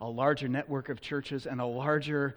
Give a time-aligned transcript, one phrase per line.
[0.00, 2.36] a larger network of churches, and a larger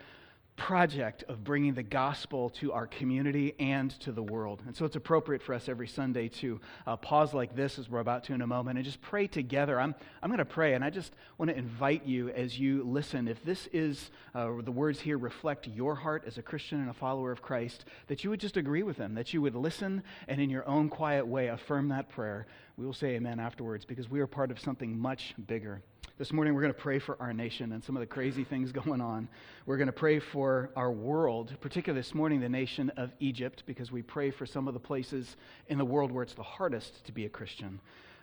[0.58, 4.62] project of bringing the gospel to our community and to the world.
[4.68, 8.00] And so it's appropriate for us every Sunday to uh, pause like this, as we're
[8.00, 9.80] about to in a moment, and just pray together.
[9.80, 13.28] I'm, I'm going to pray, and I just want to invite you as you listen,
[13.28, 16.94] if this is, uh, the words here reflect your heart as a Christian and a
[16.94, 20.40] follower of Christ, that you would just agree with them, that you would listen and
[20.40, 22.46] in your own quiet way affirm that prayer.
[22.78, 25.82] We will say amen afterwards because we are part of something much bigger.
[26.18, 28.72] This morning, we're going to pray for our nation and some of the crazy things
[28.74, 29.30] going on.
[29.66, 33.92] We're going to pray for our world, particularly this morning, the nation of Egypt, because
[33.92, 35.38] we pray for some of the places
[35.68, 37.80] in the world where it's the hardest to be a Christian.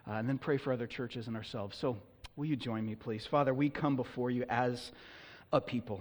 [0.07, 1.77] Uh, and then pray for other churches and ourselves.
[1.77, 1.97] So,
[2.37, 3.27] will you join me, please?
[3.27, 4.93] Father, we come before you as
[5.53, 6.01] a people,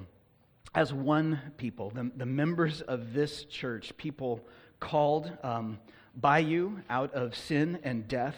[0.75, 4.45] as one people, the, the members of this church, people
[4.79, 5.79] called um,
[6.15, 8.35] by you out of sin and death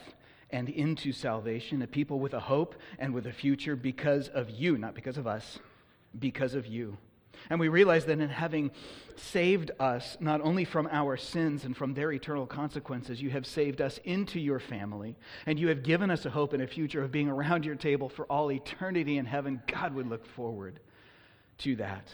[0.51, 4.77] and into salvation, a people with a hope and with a future because of you,
[4.77, 5.59] not because of us,
[6.17, 6.97] because of you.
[7.49, 8.71] And we realize that in having
[9.15, 13.81] saved us, not only from our sins and from their eternal consequences, you have saved
[13.81, 15.15] us into your family.
[15.45, 18.09] And you have given us a hope and a future of being around your table
[18.09, 19.61] for all eternity in heaven.
[19.67, 20.79] God would look forward
[21.59, 22.09] to that.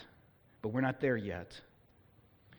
[0.62, 1.60] But we're not there yet.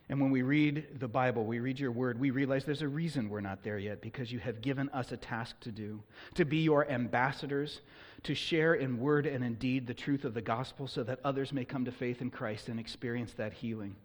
[0.08, 3.28] And when we read the Bible, we read your word, we realize there's a reason
[3.28, 6.00] we're not there yet because you have given us a task to do
[6.34, 7.80] to be your ambassadors,
[8.22, 11.52] to share in word and in deed the truth of the gospel so that others
[11.52, 13.96] may come to faith in Christ and experience that healing.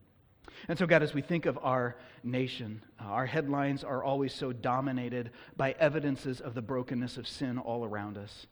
[0.68, 4.52] And so, God, as we think of our nation, uh, our headlines are always so
[4.52, 8.48] dominated by evidences of the brokenness of sin all around us.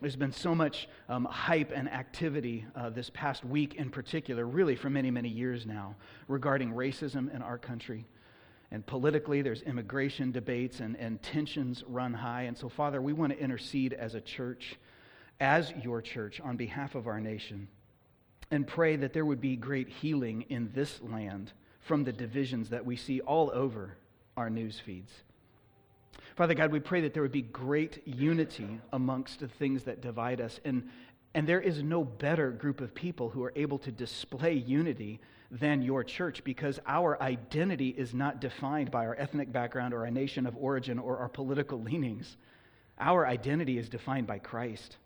[0.00, 4.74] There's been so much um, hype and activity uh, this past week, in particular, really
[4.74, 5.94] for many, many years now,
[6.26, 8.06] regarding racism in our country.
[8.70, 12.42] And politically, there's immigration debates and, and tensions run high.
[12.42, 14.78] And so, Father, we want to intercede as a church,
[15.38, 17.68] as your church, on behalf of our nation,
[18.50, 22.86] and pray that there would be great healing in this land from the divisions that
[22.86, 23.96] we see all over
[24.36, 25.12] our news feeds.
[26.36, 30.40] Father God, we pray that there would be great unity amongst the things that divide
[30.40, 30.60] us.
[30.64, 30.88] And,
[31.34, 35.20] and there is no better group of people who are able to display unity
[35.50, 40.10] than your church because our identity is not defined by our ethnic background or our
[40.10, 42.36] nation of origin or our political leanings.
[42.98, 44.96] Our identity is defined by Christ.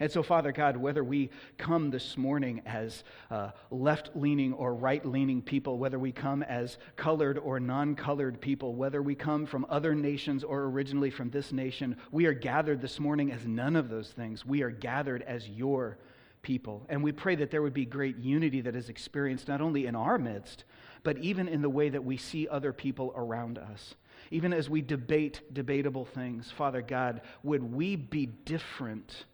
[0.00, 5.04] And so, Father God, whether we come this morning as uh, left leaning or right
[5.06, 9.64] leaning people, whether we come as colored or non colored people, whether we come from
[9.68, 13.88] other nations or originally from this nation, we are gathered this morning as none of
[13.88, 14.44] those things.
[14.44, 15.98] We are gathered as your
[16.42, 16.84] people.
[16.88, 19.94] And we pray that there would be great unity that is experienced not only in
[19.94, 20.64] our midst,
[21.04, 23.94] but even in the way that we see other people around us.
[24.32, 29.24] Even as we debate debatable things, Father God, would we be different?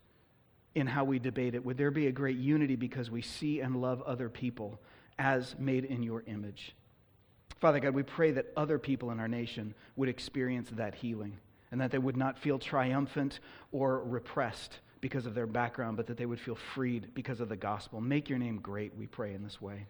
[0.74, 1.64] In how we debate it?
[1.64, 4.80] Would there be a great unity because we see and love other people
[5.18, 6.74] as made in your image?
[7.60, 11.38] Father God, we pray that other people in our nation would experience that healing
[11.70, 13.40] and that they would not feel triumphant
[13.72, 17.56] or repressed because of their background, but that they would feel freed because of the
[17.56, 18.00] gospel.
[18.00, 19.86] Make your name great, we pray in this way.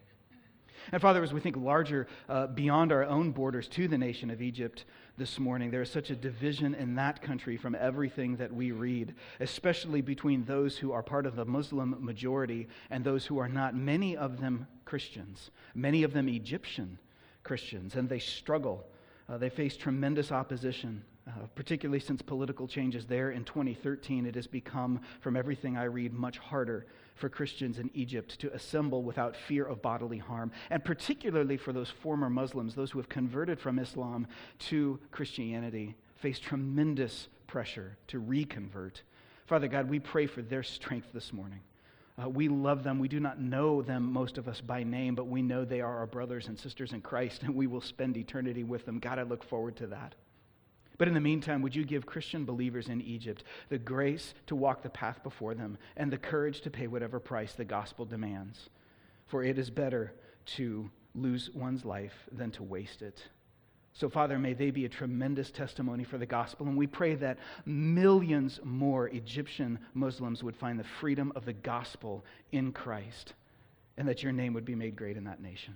[0.91, 4.41] And Father, as we think larger uh, beyond our own borders to the nation of
[4.41, 4.85] Egypt
[5.17, 9.13] this morning, there is such a division in that country from everything that we read,
[9.39, 13.75] especially between those who are part of the Muslim majority and those who are not,
[13.75, 16.97] many of them Christians, many of them Egyptian
[17.43, 18.85] Christians, and they struggle.
[19.29, 21.03] Uh, they face tremendous opposition.
[21.27, 26.13] Uh, particularly since political changes there in 2013, it has become, from everything I read,
[26.13, 26.87] much harder
[27.21, 31.89] for Christians in Egypt to assemble without fear of bodily harm, and particularly for those
[31.89, 34.27] former Muslims, those who have converted from Islam
[34.59, 39.03] to Christianity, face tremendous pressure to reconvert.
[39.45, 41.61] Father God, we pray for their strength this morning.
[42.21, 42.99] Uh, we love them.
[42.99, 45.97] We do not know them, most of us, by name, but we know they are
[45.99, 48.99] our brothers and sisters in Christ, and we will spend eternity with them.
[48.99, 50.15] God, I look forward to that.
[51.01, 54.83] But in the meantime, would you give Christian believers in Egypt the grace to walk
[54.83, 58.69] the path before them and the courage to pay whatever price the gospel demands?
[59.25, 60.13] For it is better
[60.57, 63.19] to lose one's life than to waste it.
[63.93, 66.67] So, Father, may they be a tremendous testimony for the gospel.
[66.67, 72.23] And we pray that millions more Egyptian Muslims would find the freedom of the gospel
[72.51, 73.33] in Christ
[73.97, 75.75] and that your name would be made great in that nation.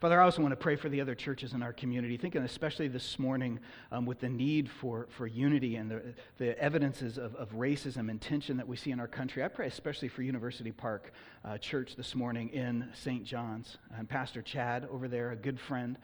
[0.00, 2.88] Father, I also want to pray for the other churches in our community, thinking especially
[2.88, 3.60] this morning
[3.92, 6.02] um, with the need for, for unity and the,
[6.38, 9.44] the evidences of, of racism and tension that we see in our country.
[9.44, 11.12] I pray especially for University Park
[11.44, 13.24] uh, Church this morning in St.
[13.24, 13.78] John's.
[13.96, 15.96] And Pastor Chad over there, a good friend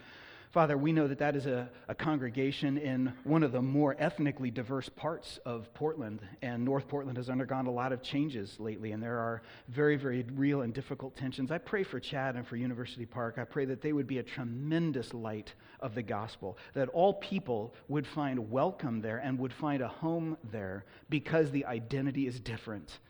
[0.51, 4.51] Father, we know that that is a, a, congregation in one of the more ethnically
[4.51, 6.21] diverse parts of Portland.
[6.41, 10.25] And North Portland has undergone a lot of changes lately, and there are very, very
[10.35, 11.51] real and difficult tensions.
[11.51, 13.37] I pray for Chad and for University Park.
[13.37, 17.75] I pray that they would be a tremendous light of the gospel, that all people
[17.89, 23.01] would find welcome there and would find a home there because the identity is different.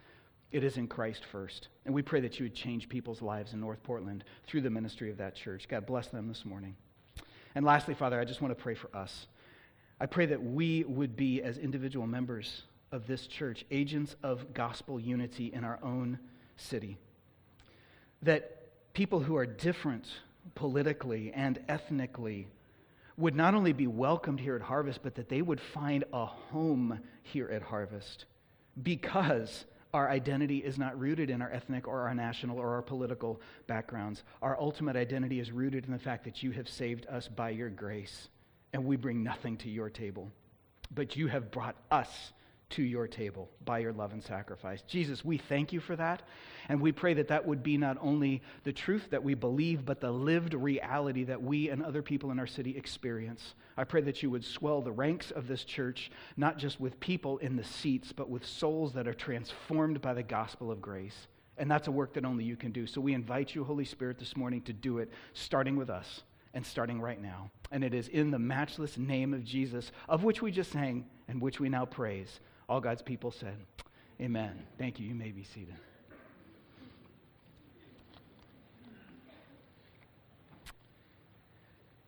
[0.50, 1.69] It is in Christ first.
[1.84, 5.08] And we pray that you would change people's lives in North Portland through the ministry
[5.11, 5.69] of that church.
[5.69, 6.75] God bless them this morning.
[7.58, 9.26] And lastly, Father, I just want to pray for us.
[9.99, 12.62] I pray that we would be, as individual members
[12.93, 16.20] of this church, agents of gospel unity in our own
[16.56, 16.99] city.
[18.22, 20.06] That people who are different
[20.55, 22.46] politically and ethnically
[23.16, 27.00] would not only be welcomed here at Harvest, but that they would find a home
[27.25, 28.26] here at Harvest
[28.84, 29.64] because
[29.94, 34.23] our identity is not rooted in our ethnic or our national or our political backgrounds.
[34.43, 37.70] Our ultimate identity is rooted in the fact that you have saved us by your
[37.70, 38.29] grace,
[38.73, 40.31] and we bring nothing to your table.
[40.94, 42.32] But you have brought us
[42.70, 44.82] to your table by your love and sacrifice.
[44.82, 46.23] Jesus, we thank you for that.
[46.69, 50.00] And we pray that that would be not only the truth that we believe, but
[50.00, 53.55] the lived reality that we and other people in our city experience.
[53.76, 57.38] I pray that you would swell the ranks of this church, not just with people
[57.38, 61.29] in the seats, but with souls that are transformed by the gospel of grace.
[61.56, 62.87] And that's a work that only you can do.
[62.87, 66.23] So we invite you, Holy Spirit, this morning to do it, starting with us
[66.55, 67.50] and starting right now.
[67.70, 71.41] And it is in the matchless name of Jesus, of which we just sang and
[71.41, 72.41] which we now praise.
[72.69, 73.56] All God's people said,
[74.20, 74.59] Amen.
[74.76, 75.06] Thank you.
[75.06, 75.75] You may be seated.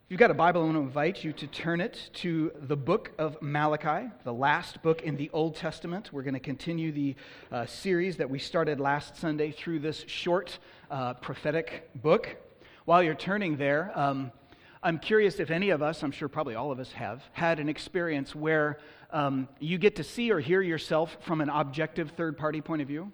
[0.05, 2.77] If you've got a Bible, I want to invite you to turn it to the
[2.77, 6.12] book of Malachi, the last book in the Old Testament.
[6.12, 7.15] We're going to continue the
[7.51, 10.59] uh, series that we started last Sunday through this short
[10.91, 12.37] uh, prophetic book.
[12.85, 14.33] While you're turning there, um,
[14.82, 17.69] I'm curious if any of us, I'm sure probably all of us have, had an
[17.69, 18.79] experience where
[19.11, 22.88] um, you get to see or hear yourself from an objective third party point of
[22.88, 23.12] view.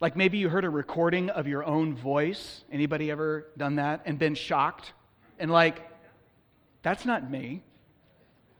[0.00, 2.64] Like maybe you heard a recording of your own voice.
[2.70, 4.92] Anybody ever done that and been shocked?
[5.38, 5.90] And like,
[6.82, 7.62] that's not me.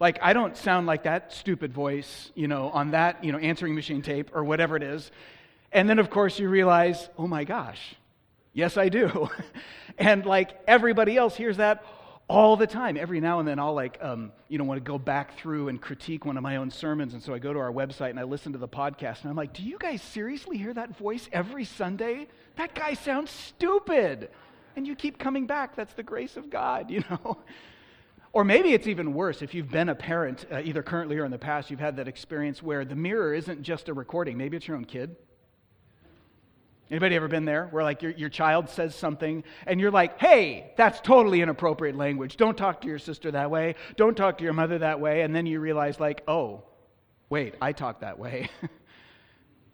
[0.01, 3.75] Like, I don't sound like that stupid voice, you know, on that, you know, answering
[3.75, 5.11] machine tape or whatever it is.
[5.73, 7.95] And then, of course, you realize, oh my gosh,
[8.55, 9.29] yes, I do.
[9.99, 11.85] and like everybody else hears that,
[12.29, 12.97] all the time.
[12.97, 15.81] Every now and then, I'll like, um, you know, want to go back through and
[15.81, 18.25] critique one of my own sermons, and so I go to our website and I
[18.25, 21.65] listen to the podcast, and I'm like, do you guys seriously hear that voice every
[21.65, 22.29] Sunday?
[22.57, 24.31] That guy sounds stupid,
[24.77, 25.77] and you keep coming back.
[25.77, 27.39] That's the grace of God, you know.
[28.33, 31.31] Or maybe it's even worse if you've been a parent, uh, either currently or in
[31.31, 34.37] the past, you've had that experience where the mirror isn't just a recording.
[34.37, 35.15] Maybe it's your own kid
[36.95, 40.73] Anybody ever been there where like your, your child says something and you're like, hey,
[40.77, 42.37] that's totally inappropriate language.
[42.37, 43.75] Don't talk to your sister that way.
[43.97, 45.23] Don't talk to your mother that way.
[45.23, 46.63] And then you realize like, oh,
[47.31, 48.49] wait, I talk that way.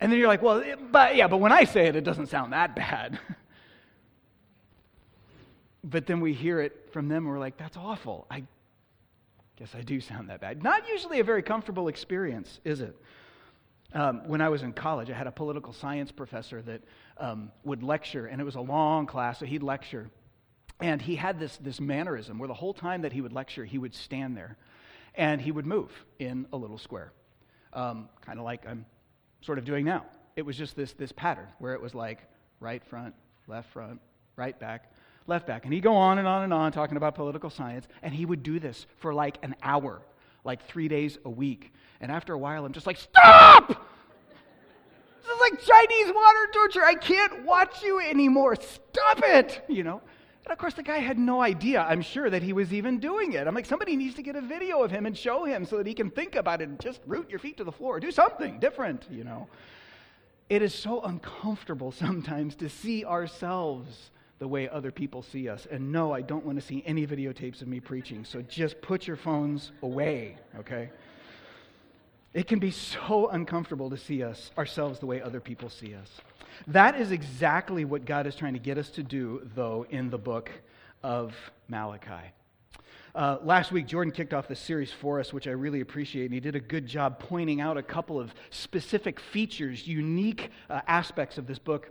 [0.00, 2.55] and then you're like, well, but yeah, but when I say it, it doesn't sound
[2.55, 3.19] that bad.
[5.84, 8.26] but then we hear it from them and we're like, that's awful.
[8.31, 8.44] I
[9.56, 10.62] guess I do sound that bad.
[10.62, 12.96] Not usually a very comfortable experience, is it?
[13.93, 16.82] Um, when I was in college, I had a political science professor that
[17.20, 20.11] um, would lecture, and it was a long class, so he'd lecture.
[20.81, 23.78] And he had this, this mannerism where the whole time that he would lecture, he
[23.78, 24.56] would stand there
[25.14, 27.12] and he would move in a little square,
[27.72, 28.87] um, kind of like I'm
[29.43, 30.06] sort of doing now.
[30.37, 32.20] It was just this, this pattern where it was like
[32.61, 33.14] right front,
[33.46, 34.00] left front,
[34.36, 34.91] right back,
[35.27, 35.65] left back.
[35.65, 38.43] And he'd go on and on and on talking about political science, and he would
[38.43, 40.00] do this for like an hour,
[40.44, 41.74] like three days a week.
[42.00, 43.86] And after a while, I'm just like, stop!
[45.50, 46.84] Like Chinese water torture.
[46.84, 48.56] I can't watch you anymore.
[48.56, 49.64] Stop it!
[49.69, 50.00] You know?
[50.44, 53.34] And of course, the guy had no idea, I'm sure, that he was even doing
[53.34, 53.46] it.
[53.46, 55.86] I'm like, somebody needs to get a video of him and show him so that
[55.86, 58.00] he can think about it and just root your feet to the floor.
[58.00, 59.48] Do something different, you know?
[60.48, 65.66] It is so uncomfortable sometimes to see ourselves the way other people see us.
[65.70, 68.24] And no, I don't want to see any videotapes of me preaching.
[68.24, 70.90] So just put your phones away, okay?
[72.32, 76.08] It can be so uncomfortable to see us ourselves the way other people see us.
[76.69, 80.19] That is exactly what God is trying to get us to do, though, in the
[80.19, 80.51] book
[81.03, 81.34] of
[81.69, 82.32] Malachi.
[83.15, 86.34] Uh, last week, Jordan kicked off this series for us, which I really appreciate, and
[86.34, 91.37] he did a good job pointing out a couple of specific features, unique uh, aspects
[91.37, 91.91] of this book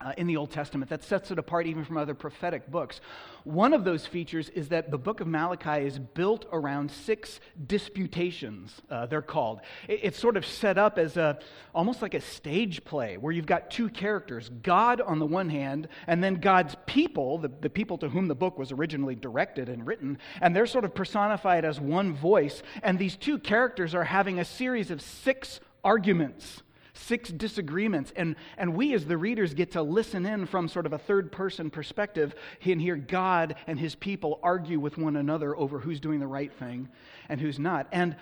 [0.00, 3.00] uh, in the Old Testament that sets it apart even from other prophetic books.
[3.44, 8.80] One of those features is that the book of Malachi is built around six disputations,
[8.90, 9.60] uh, they're called.
[9.88, 11.38] It, it's sort of set up as a,
[11.74, 15.88] almost like a stage play where you've got two characters God on the one hand,
[16.06, 19.86] and then God's people, the, the people to whom the book was originally directed and
[19.86, 22.62] written, and they're sort of personified as one voice.
[22.82, 26.62] And these two characters are having a series of six arguments
[26.92, 28.12] six disagreements.
[28.16, 31.32] And, and we, as the readers, get to listen in from sort of a third
[31.32, 36.20] person perspective and hear God and his people argue with one another over who's doing
[36.20, 36.88] the right thing
[37.28, 37.86] and who's not.
[37.92, 38.16] And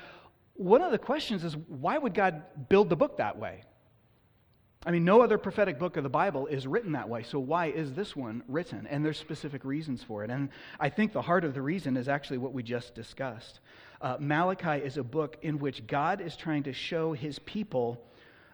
[0.55, 3.63] one of the questions is why would God build the book that way?
[4.87, 7.23] I mean, no other prophetic book of the Bible is written that way.
[7.25, 8.87] So why is this one written?
[8.87, 10.31] And there's specific reasons for it.
[10.31, 13.61] And I think the heart of the reason is actually what we just discussed.
[14.01, 18.05] Uh, Malachi is a book in which God is trying to show his people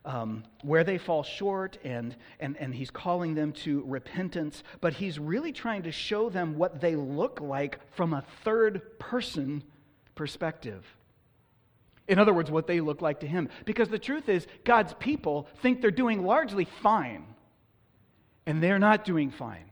[0.04, 5.18] um, where they fall short, and, and, and he's calling them to repentance, but he's
[5.18, 9.62] really trying to show them what they look like from a third person
[10.14, 10.84] perspective.
[12.06, 13.48] In other words, what they look like to him.
[13.64, 17.24] Because the truth is, God's people think they're doing largely fine,
[18.44, 19.70] and they're not doing fine.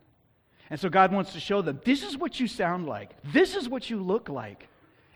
[0.70, 3.68] And so God wants to show them this is what you sound like, this is
[3.68, 4.68] what you look like.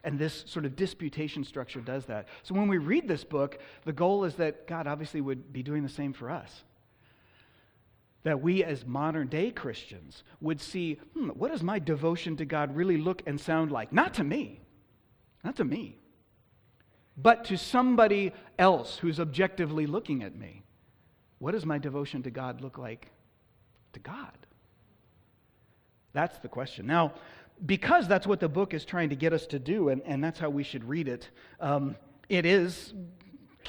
[0.06, 2.28] And this sort of disputation structure does that.
[2.44, 5.82] So when we read this book, the goal is that God obviously would be doing
[5.82, 6.62] the same for us.
[8.22, 12.76] That we, as modern day Christians, would see hmm, what does my devotion to God
[12.76, 13.92] really look and sound like?
[13.92, 14.60] Not to me,
[15.42, 15.98] not to me,
[17.16, 20.62] but to somebody else who's objectively looking at me.
[21.40, 23.10] What does my devotion to God look like
[23.94, 24.38] to God?
[26.12, 26.86] That's the question.
[26.86, 27.14] Now,
[27.64, 30.38] because that's what the book is trying to get us to do, and, and that's
[30.38, 31.96] how we should read it, um,
[32.28, 32.92] it is,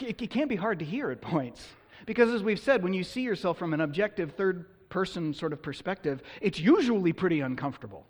[0.01, 1.65] it, it can be hard to hear at points.
[2.05, 5.61] Because as we've said, when you see yourself from an objective third person sort of
[5.61, 8.05] perspective, it's usually pretty uncomfortable.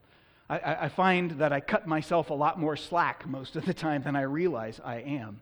[0.49, 4.03] I, I, find that I cut myself a lot more slack most of the time
[4.03, 5.41] than I realize I am.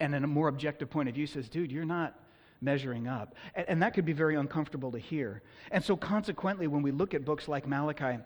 [0.00, 2.18] And in a more objective point of view says, dude, you're not
[2.60, 3.36] measuring up.
[3.54, 5.42] And, and that could be very uncomfortable to hear.
[5.70, 8.18] And so, consequently, when we look at books like Malachi,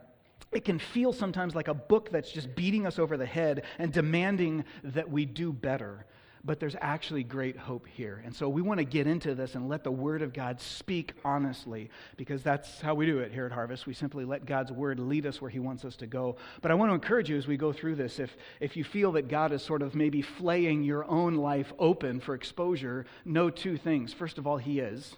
[0.53, 3.93] it can feel sometimes like a book that's just beating us over the head and
[3.93, 6.07] demanding that we do better.
[6.43, 8.23] But there's actually great hope here.
[8.25, 11.13] And so we want to get into this and let the Word of God speak
[11.23, 13.87] honestly, because that's how we do it here at Harvest.
[13.87, 16.37] We simply let God's Word lead us where He wants us to go.
[16.63, 19.13] But I want to encourage you as we go through this if, if you feel
[19.13, 23.77] that God is sort of maybe flaying your own life open for exposure, know two
[23.77, 24.15] things.
[24.15, 25.17] First of all, He is.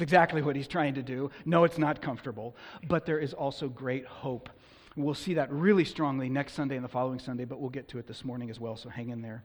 [0.00, 1.30] It's exactly what he's trying to do.
[1.44, 2.56] No, it's not comfortable,
[2.88, 4.48] but there is also great hope.
[4.96, 7.98] We'll see that really strongly next Sunday and the following Sunday, but we'll get to
[7.98, 9.44] it this morning as well, so hang in there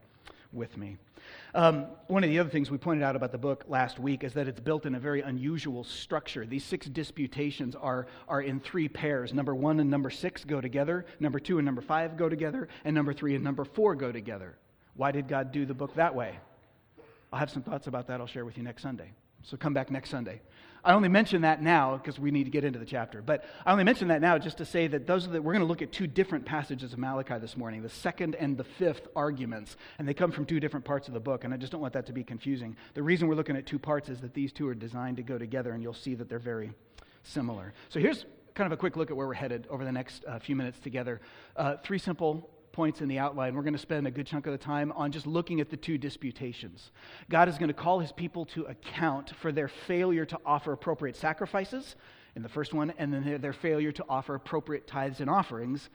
[0.53, 0.95] with me.
[1.55, 4.31] Um, one of the other things we pointed out about the book last week is
[4.35, 6.45] that it's built in a very unusual structure.
[6.45, 9.33] These six disputations are, are in three pairs.
[9.33, 12.95] Number one and number six go together, number two and number five go together, and
[12.95, 14.55] number three and number four go together.
[14.93, 16.39] Why did God do the book that way?
[17.33, 19.11] I'll have some thoughts about that I'll share with you next Sunday.
[19.45, 20.41] So come back next Sunday.
[20.83, 23.21] I only mention that now because we need to get into the chapter.
[23.21, 25.67] But I only mention that now just to say that those that we're going to
[25.67, 29.77] look at two different passages of Malachi this morning, the second and the fifth arguments,
[29.97, 31.43] and they come from two different parts of the book.
[31.43, 32.75] And I just don't want that to be confusing.
[32.93, 35.37] The reason we're looking at two parts is that these two are designed to go
[35.39, 36.71] together, and you'll see that they're very
[37.23, 37.73] similar.
[37.89, 40.37] So here's kind of a quick look at where we're headed over the next uh,
[40.39, 41.19] few minutes together.
[41.55, 44.51] Uh, three simple points in the outline, we're going to spend a good chunk of
[44.51, 46.91] the time on just looking at the two disputations.
[47.29, 51.15] God is going to call his people to account for their failure to offer appropriate
[51.15, 51.95] sacrifices
[52.35, 55.89] in the first one, and then their, failure to offer appropriate tithes and offerings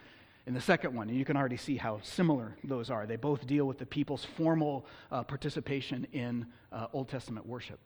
[0.47, 1.11] in the second one.
[1.11, 3.05] And you can already see how similar those are.
[3.05, 7.79] They both deal with the people's formal uh, participation in uh, Old Testament worship.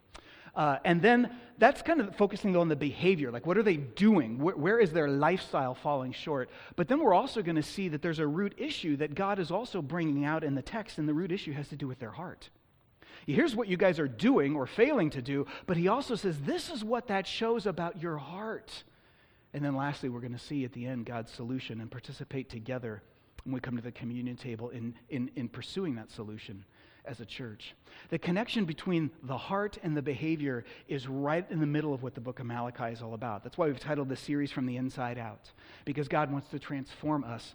[0.55, 3.31] Uh, and then that's kind of focusing on the behavior.
[3.31, 4.39] Like, what are they doing?
[4.39, 6.51] where, where is their lifestyle falling short?
[6.77, 9.51] But then we're also going to see that there's a root issue that God is
[9.51, 12.11] also bringing out in the text, and the root issue has to do with their
[12.11, 12.51] heart.
[13.27, 16.71] Here's what you guys are doing or failing to do, but he also says, This
[16.71, 18.85] is what that shows about your heart.
[19.55, 23.03] And then lastly, we're going to see at the end God's solution and participate together
[23.45, 26.65] when we come to the communion table in, in, in pursuing that solution
[27.05, 27.75] as a church.
[28.11, 32.15] The connection between the heart and the behavior is right in the middle of what
[32.15, 33.43] the book of Malachi is all about.
[33.43, 35.51] That's why we've titled this series From the Inside Out,
[35.85, 37.55] because God wants to transform us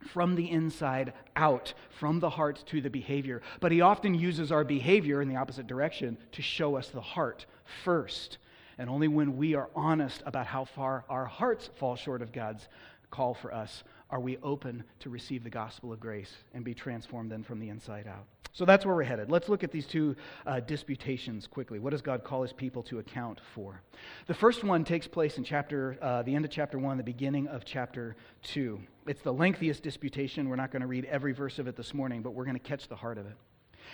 [0.00, 3.42] from the inside out, from the heart to the behavior.
[3.60, 7.46] But He often uses our behavior in the opposite direction to show us the heart
[7.84, 8.38] first.
[8.78, 12.66] And only when we are honest about how far our hearts fall short of God's
[13.10, 17.30] call for us are we open to receive the gospel of grace and be transformed
[17.30, 18.26] then from the inside out.
[18.52, 19.30] So that's where we're headed.
[19.30, 21.78] Let's look at these two uh, disputations quickly.
[21.78, 23.80] What does God call his people to account for?
[24.26, 27.46] The first one takes place in chapter, uh, the end of chapter 1, the beginning
[27.46, 28.80] of chapter 2.
[29.06, 30.48] It's the lengthiest disputation.
[30.48, 32.60] We're not going to read every verse of it this morning, but we're going to
[32.60, 33.36] catch the heart of it.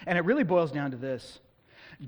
[0.06, 1.40] And it really boils down to this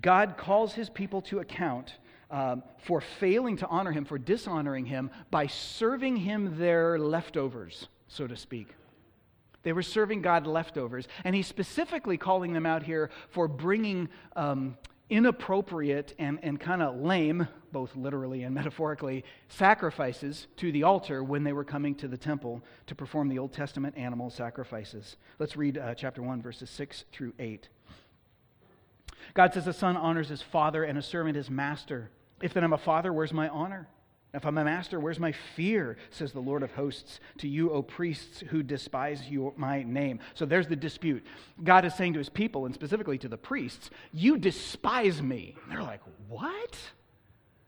[0.01, 1.97] God calls his people to account
[2.31, 8.27] um, for failing to honor him, for dishonoring him, by serving him their leftovers, so
[8.27, 8.69] to speak.
[9.63, 11.09] They were serving God leftovers.
[11.25, 14.77] And he's specifically calling them out here for bringing um,
[15.11, 21.45] inappropriate and, and kind of lame, both literally and metaphorically, sacrifices to the altar when
[21.45, 25.17] they were coming to the temple to perform the Old Testament animal sacrifices.
[25.39, 27.69] Let's read uh, chapter 1, verses 6 through 8.
[29.35, 32.11] God says, A son honors his father and a servant his master.
[32.41, 33.89] If then I'm a father, where's my honor?
[34.35, 37.81] If I'm a master, where's my fear, says the Lord of hosts, to you, O
[37.81, 40.21] priests who despise you, my name.
[40.35, 41.25] So there's the dispute.
[41.65, 45.57] God is saying to his people, and specifically to the priests, You despise me.
[45.63, 46.79] And they're like, What?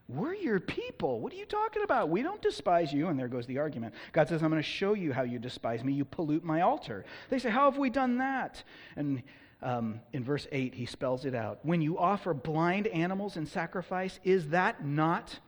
[0.06, 1.20] We're your people.
[1.20, 2.08] What are you talking about?
[2.08, 3.08] We don't despise you.
[3.08, 3.94] And there goes the argument.
[4.12, 5.92] God says, I'm going to show you how you despise me.
[5.92, 7.04] You pollute my altar.
[7.30, 8.62] They say, How have we done that?
[8.96, 9.22] And
[9.62, 11.60] um, in verse 8, he spells it out.
[11.62, 15.38] When you offer blind animals in sacrifice, is that not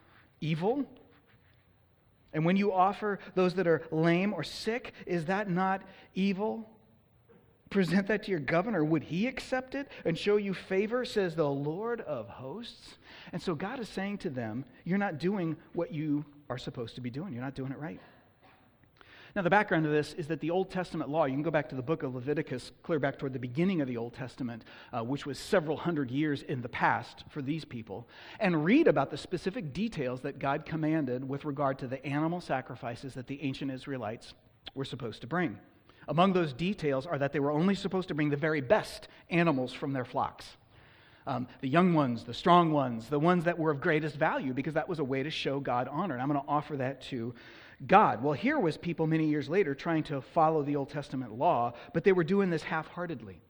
[0.40, 0.84] evil?
[2.32, 5.82] And when you offer those that are lame or sick, is that not
[6.14, 6.68] evil?
[7.70, 8.84] Present that to your governor.
[8.84, 12.98] Would he accept it and show you favor, says the Lord of hosts?
[13.32, 17.00] And so God is saying to them, You're not doing what you are supposed to
[17.00, 17.32] be doing.
[17.32, 18.00] You're not doing it right.
[19.34, 21.70] Now, the background of this is that the Old Testament law, you can go back
[21.70, 24.62] to the book of Leviticus, clear back toward the beginning of the Old Testament,
[24.92, 28.06] uh, which was several hundred years in the past for these people,
[28.40, 33.14] and read about the specific details that God commanded with regard to the animal sacrifices
[33.14, 34.34] that the ancient Israelites
[34.74, 35.58] were supposed to bring.
[36.08, 39.72] Among those details are that they were only supposed to bring the very best animals
[39.72, 40.46] from their flocks.
[41.26, 44.74] Um, the young ones, the strong ones, the ones that were of greatest value, because
[44.74, 46.14] that was a way to show God honor.
[46.14, 47.32] And I'm going to offer that to
[47.86, 48.22] God.
[48.22, 52.04] Well, here was people many years later trying to follow the Old Testament law, but
[52.04, 53.40] they were doing this half heartedly.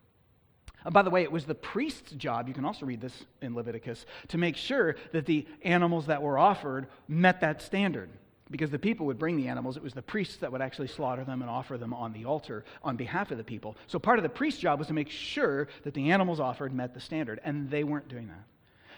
[0.85, 3.55] Uh, by the way, it was the priest's job, you can also read this in
[3.55, 8.09] Leviticus, to make sure that the animals that were offered met that standard.
[8.51, 11.25] Because the people would bring the animals, it was the priests that would actually slaughter
[11.25, 13.77] them and offer them on the altar on behalf of the people.
[13.87, 16.93] So part of the priest's job was to make sure that the animals offered met
[16.93, 18.45] the standard, and they weren't doing that.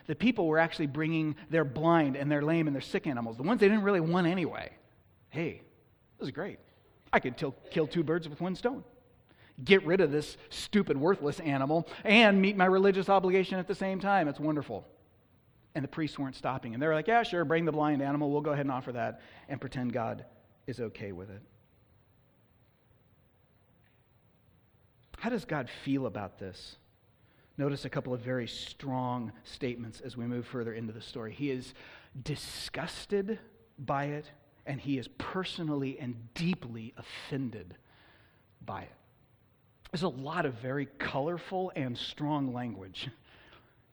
[0.07, 3.43] The people were actually bringing their blind and their lame and their sick animals, the
[3.43, 4.71] ones they didn't really want anyway
[5.35, 5.61] hey,
[6.19, 6.61] this is great.
[7.13, 8.85] I could kill two birds with one stone.
[9.65, 13.99] Get rid of this stupid, worthless animal and meet my religious obligation at the same
[14.01, 14.29] time.
[14.29, 14.87] It's wonderful.
[15.75, 16.73] And the priests weren't stopping.
[16.73, 18.31] And they were like, yeah, sure, bring the blind animal.
[18.31, 20.25] We'll go ahead and offer that and pretend God
[20.69, 21.43] is okay with it.
[25.19, 26.77] How does God feel about this?
[27.59, 31.33] Notice a couple of very strong statements as we move further into the story.
[31.33, 31.75] He is
[32.23, 33.39] disgusted
[33.79, 34.27] by it
[34.67, 37.77] and he is personally and deeply offended
[38.65, 38.93] by it.
[39.93, 43.09] There's a lot of very colorful and strong language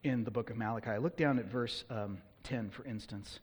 [0.03, 0.97] in the book of Malachi.
[0.97, 3.39] Look down at verse um, 10, for instance.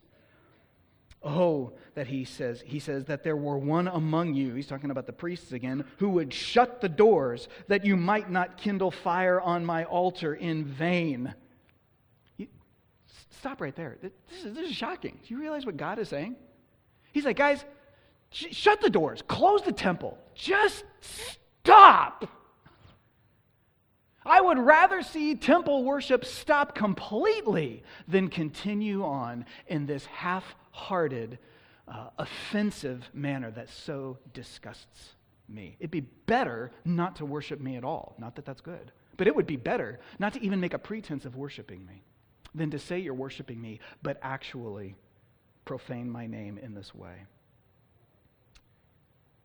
[1.21, 5.05] Oh, that he says, he says that there were one among you, he's talking about
[5.05, 9.65] the priests again, who would shut the doors that you might not kindle fire on
[9.65, 11.33] my altar in vain.
[12.37, 12.47] You,
[13.31, 13.97] stop right there.
[14.01, 14.11] This
[14.45, 15.19] is, this is shocking.
[15.27, 16.37] Do you realize what God is saying?
[17.11, 17.63] He's like, guys,
[18.31, 22.29] sh- shut the doors, close the temple, just stop.
[24.25, 31.39] I would rather see temple worship stop completely than continue on in this half hearted,
[31.87, 35.15] uh, offensive manner that so disgusts
[35.47, 35.77] me.
[35.79, 38.15] It'd be better not to worship me at all.
[38.19, 41.25] Not that that's good, but it would be better not to even make a pretense
[41.25, 42.03] of worshiping me
[42.53, 44.95] than to say you're worshiping me, but actually
[45.69, 47.13] profane my name in this way.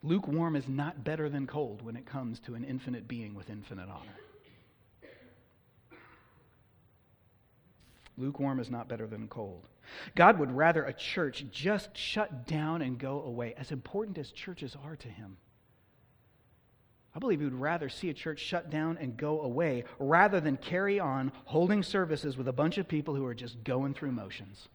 [0.03, 3.91] Lukewarm is not better than cold when it comes to an infinite being with infinite
[3.91, 4.19] honor.
[8.17, 9.69] Lukewarm is not better than cold.
[10.15, 14.75] God would rather a church just shut down and go away, as important as churches
[14.83, 15.37] are to Him.
[17.15, 20.57] I believe He would rather see a church shut down and go away rather than
[20.57, 24.71] carry on holding services with a bunch of people who are just going through motions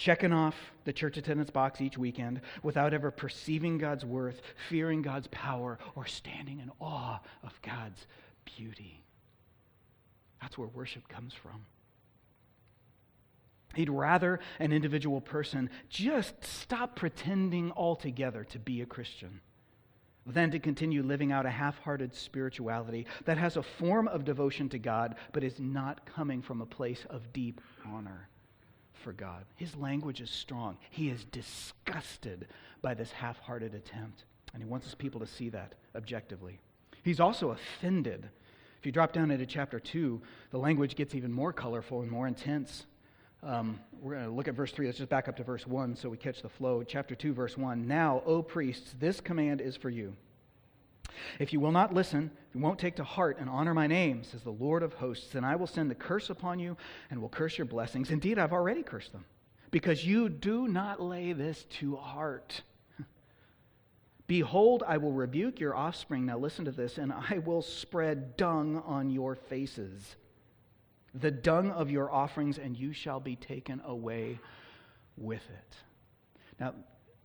[0.00, 5.26] checking off the church attendance box each weekend without ever perceiving God's worth, fearing God's
[5.26, 8.06] power, or standing in awe of God's
[8.56, 9.04] beauty.
[10.40, 11.66] That's where worship comes from.
[13.74, 19.42] He'd rather an individual person just stop pretending altogether to be a Christian
[20.24, 24.70] than to continue living out a half hearted spirituality that has a form of devotion
[24.70, 28.30] to God, but is not coming from a place of deep honor
[29.00, 29.44] for God.
[29.56, 30.76] His language is strong.
[30.90, 32.46] He is disgusted
[32.82, 36.60] by this half hearted attempt, and he wants his people to see that objectively.
[37.02, 38.28] He's also offended.
[38.78, 42.26] If you drop down into chapter 2, the language gets even more colorful and more
[42.26, 42.86] intense.
[43.42, 44.86] Um, we're going to look at verse 3.
[44.86, 46.82] Let's just back up to verse 1 so we catch the flow.
[46.82, 47.86] Chapter 2, verse 1.
[47.86, 50.14] Now, O priests, this command is for you.
[51.38, 54.22] If you will not listen, if you won't take to heart and honor my name,
[54.24, 56.76] says the Lord of hosts, then I will send the curse upon you
[57.10, 58.10] and will curse your blessings.
[58.10, 59.24] Indeed, I've already cursed them,
[59.70, 62.62] because you do not lay this to heart.
[64.26, 66.26] Behold, I will rebuke your offspring.
[66.26, 70.16] Now listen to this, and I will spread dung on your faces
[71.14, 74.38] the dung of your offerings, and you shall be taken away
[75.16, 75.76] with it.
[76.58, 76.74] Now,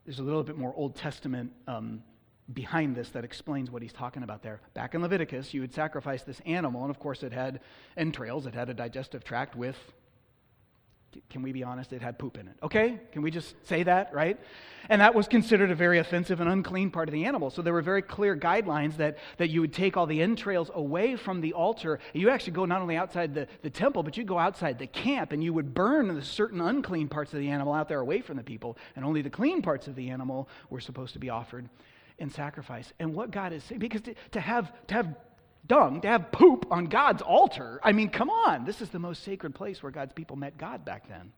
[0.06, 2.04] there's a little bit more Old Testament um,
[2.54, 4.62] behind this that explains what he's talking about there.
[4.74, 7.60] Back in Leviticus, you would sacrifice this animal, and of course, it had
[7.98, 9.78] entrails, it had a digestive tract with
[11.30, 11.94] can we be honest?
[11.94, 12.56] It had poop in it.
[12.62, 13.00] Okay?
[13.12, 14.40] Can we just say that, right?
[14.90, 17.50] And that was considered a very offensive and unclean part of the animal.
[17.50, 21.16] So there were very clear guidelines that, that you would take all the entrails away
[21.16, 22.00] from the altar.
[22.14, 25.32] You actually go not only outside the, the temple, but you'd go outside the camp
[25.32, 28.38] and you would burn the certain unclean parts of the animal out there away from
[28.38, 28.78] the people.
[28.96, 31.70] And only the clean parts of the animal were supposed to be offered
[32.18, 32.92] in sacrifice.
[33.00, 35.16] And what God is saying, because to, to have, to have
[35.68, 37.80] dung, to have poop on God's altar.
[37.84, 38.66] I mean, come on.
[38.66, 41.32] This is the most sacred place where God's people met God back then.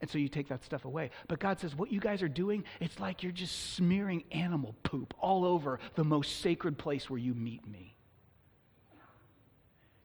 [0.00, 1.10] And so you take that stuff away.
[1.26, 5.12] But God says, what you guys are doing, it's like you're just smearing animal poop
[5.18, 7.96] all over the most sacred place where you meet me.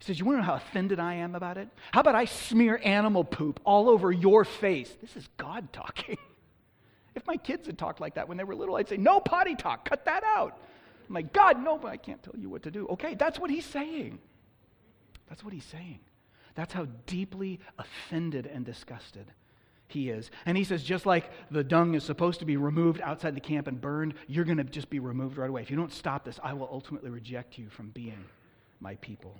[0.03, 1.69] He says, You want to know how offended I am about it?
[1.93, 4.93] How about I smear animal poop all over your face?
[4.99, 6.17] This is God talking.
[7.15, 9.55] if my kids had talked like that when they were little, I'd say, No potty
[9.55, 10.59] talk, cut that out.
[11.07, 12.87] I'm like, God, no, but I can't tell you what to do.
[12.89, 14.19] Okay, that's what he's saying.
[15.27, 15.99] That's what he's saying.
[16.55, 19.25] That's how deeply offended and disgusted
[19.87, 20.31] he is.
[20.45, 23.67] And he says, just like the dung is supposed to be removed outside the camp
[23.67, 25.61] and burned, you're going to just be removed right away.
[25.61, 28.25] If you don't stop this, I will ultimately reject you from being
[28.79, 29.35] my people.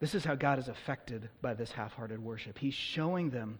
[0.00, 2.58] This is how God is affected by this half hearted worship.
[2.58, 3.58] He's showing them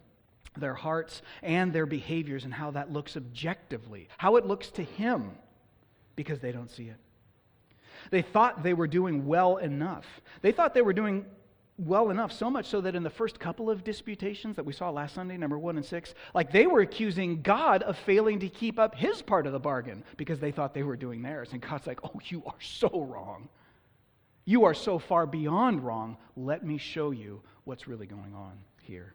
[0.57, 5.31] their hearts and their behaviors and how that looks objectively, how it looks to Him
[6.15, 6.97] because they don't see it.
[8.11, 10.05] They thought they were doing well enough.
[10.41, 11.25] They thought they were doing
[11.77, 14.89] well enough, so much so that in the first couple of disputations that we saw
[14.89, 18.79] last Sunday, number one and six, like they were accusing God of failing to keep
[18.79, 21.49] up his part of the bargain because they thought they were doing theirs.
[21.51, 23.49] And God's like, oh, you are so wrong.
[24.45, 26.17] You are so far beyond wrong.
[26.37, 29.13] Let me show you what's really going on here.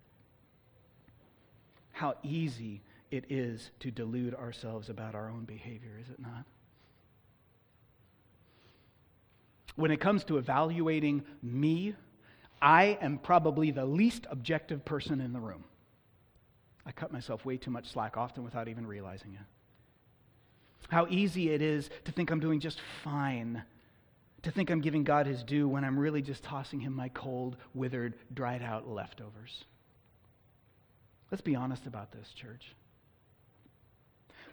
[2.00, 6.46] How easy it is to delude ourselves about our own behavior, is it not?
[9.76, 11.94] When it comes to evaluating me,
[12.62, 15.64] I am probably the least objective person in the room.
[16.86, 19.46] I cut myself way too much slack, often without even realizing it.
[20.88, 23.62] How easy it is to think I'm doing just fine,
[24.40, 27.58] to think I'm giving God his due when I'm really just tossing him my cold,
[27.74, 29.66] withered, dried out leftovers.
[31.30, 32.74] Let's be honest about this, church.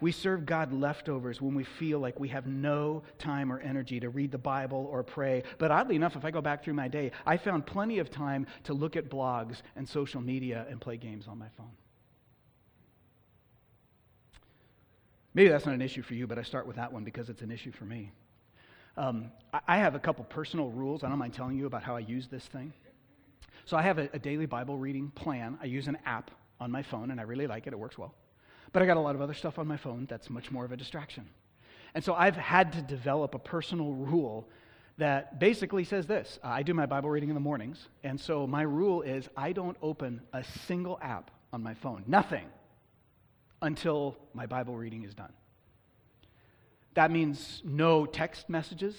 [0.00, 4.10] We serve God leftovers when we feel like we have no time or energy to
[4.10, 5.42] read the Bible or pray.
[5.58, 8.46] But oddly enough, if I go back through my day, I found plenty of time
[8.64, 11.72] to look at blogs and social media and play games on my phone.
[15.34, 17.42] Maybe that's not an issue for you, but I start with that one because it's
[17.42, 18.12] an issue for me.
[18.96, 19.30] Um,
[19.66, 21.04] I have a couple personal rules.
[21.04, 22.72] I don't mind telling you about how I use this thing.
[23.64, 25.58] So I have a, a daily Bible reading plan.
[25.60, 27.72] I use an app on my phone, and I really like it.
[27.72, 28.14] It works well.
[28.72, 30.72] But I got a lot of other stuff on my phone that's much more of
[30.72, 31.28] a distraction.
[31.94, 34.48] And so I've had to develop a personal rule
[34.98, 38.46] that basically says this uh, I do my Bible reading in the mornings, and so
[38.46, 42.44] my rule is I don't open a single app on my phone, nothing,
[43.62, 45.32] until my Bible reading is done.
[46.94, 48.96] That means no text messages.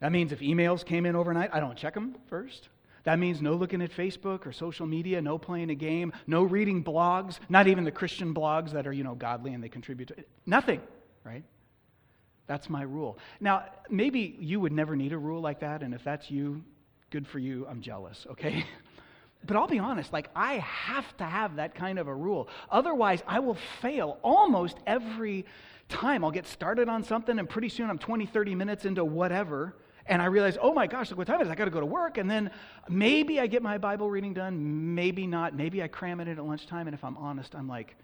[0.00, 2.68] That means if emails came in overnight, I don't check them first.
[3.06, 6.82] That means no looking at Facebook or social media, no playing a game, no reading
[6.82, 10.18] blogs, not even the Christian blogs that are, you know, godly and they contribute to
[10.18, 10.28] it.
[10.44, 10.80] Nothing,
[11.22, 11.44] right?
[12.48, 13.16] That's my rule.
[13.38, 16.64] Now, maybe you would never need a rule like that, and if that's you,
[17.10, 17.64] good for you.
[17.70, 18.66] I'm jealous, okay?
[19.44, 22.48] But I'll be honest, like, I have to have that kind of a rule.
[22.68, 25.46] Otherwise, I will fail almost every
[25.88, 26.24] time.
[26.24, 29.76] I'll get started on something, and pretty soon I'm 20, 30 minutes into whatever,
[30.08, 31.50] and I realize, oh my gosh, look what time it is.
[31.50, 32.18] I got to go to work.
[32.18, 32.50] And then
[32.88, 35.54] maybe I get my Bible reading done, maybe not.
[35.54, 36.86] Maybe I cram it in at lunchtime.
[36.86, 37.96] And if I'm honest, I'm like,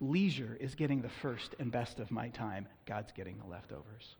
[0.00, 2.66] Leisure is getting the first and best of my time.
[2.86, 4.16] God's getting the leftovers.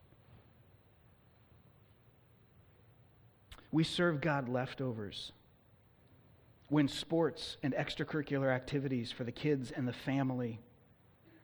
[3.73, 5.33] We serve God leftovers
[6.69, 10.61] when sports and extracurricular activities for the kids and the family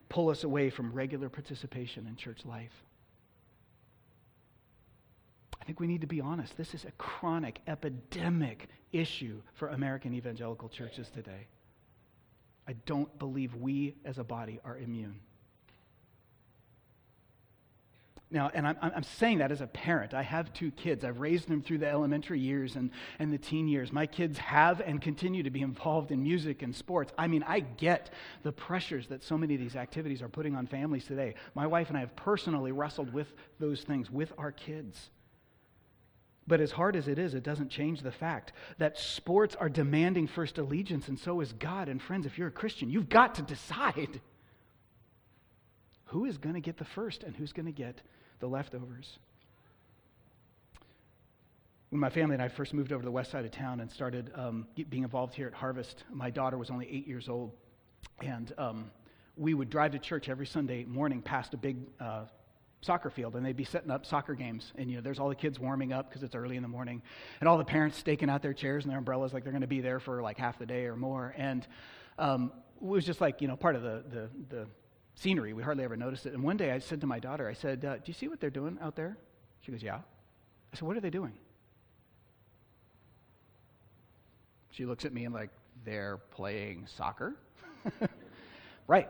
[0.08, 2.84] pull us away from regular participation in church life.
[5.66, 6.56] I think we need to be honest.
[6.56, 11.48] This is a chronic, epidemic issue for American evangelical churches today.
[12.68, 15.18] I don't believe we as a body are immune.
[18.30, 20.14] Now, and I'm, I'm saying that as a parent.
[20.14, 21.04] I have two kids.
[21.04, 23.92] I've raised them through the elementary years and, and the teen years.
[23.92, 27.12] My kids have and continue to be involved in music and sports.
[27.18, 28.10] I mean, I get
[28.44, 31.34] the pressures that so many of these activities are putting on families today.
[31.56, 35.10] My wife and I have personally wrestled with those things with our kids.
[36.46, 40.28] But as hard as it is, it doesn't change the fact that sports are demanding
[40.28, 41.88] first allegiance, and so is God.
[41.88, 44.20] And friends, if you're a Christian, you've got to decide
[46.06, 48.00] who is going to get the first and who's going to get
[48.38, 49.18] the leftovers.
[51.90, 53.90] When my family and I first moved over to the west side of town and
[53.90, 57.52] started um, being involved here at Harvest, my daughter was only eight years old.
[58.20, 58.90] And um,
[59.36, 62.24] we would drive to church every Sunday morning past a big uh,
[62.80, 64.72] soccer field, and they'd be setting up soccer games.
[64.76, 67.02] And, you know, there's all the kids warming up because it's early in the morning,
[67.40, 69.66] and all the parents staking out their chairs and their umbrellas like they're going to
[69.66, 71.34] be there for like half the day or more.
[71.36, 71.66] And
[72.18, 74.66] um, it was just like, you know, part of the, the, the
[75.14, 75.52] scenery.
[75.52, 76.34] We hardly ever noticed it.
[76.34, 78.40] And one day I said to my daughter, I said, uh, Do you see what
[78.40, 79.16] they're doing out there?
[79.62, 79.96] She goes, Yeah.
[80.72, 81.32] I said, What are they doing?
[84.70, 85.50] She looks at me and, like,
[85.84, 87.34] they're playing soccer?
[88.86, 89.08] right.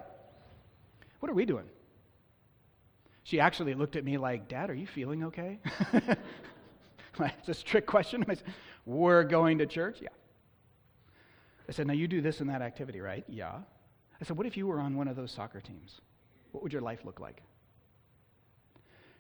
[1.19, 1.65] What are we doing?
[3.27, 5.59] She actually looked at me like, Dad, are you feeling okay?
[5.93, 8.25] Is this a trick question?
[8.29, 8.45] I said,
[8.85, 9.99] We're going to church?
[10.01, 10.11] Yeah.
[11.69, 13.25] I said, Now you do this and that activity, right?
[13.27, 13.51] Yeah.
[14.21, 16.01] I said, What if you were on one of those soccer teams?
[16.53, 17.43] What would your life look like?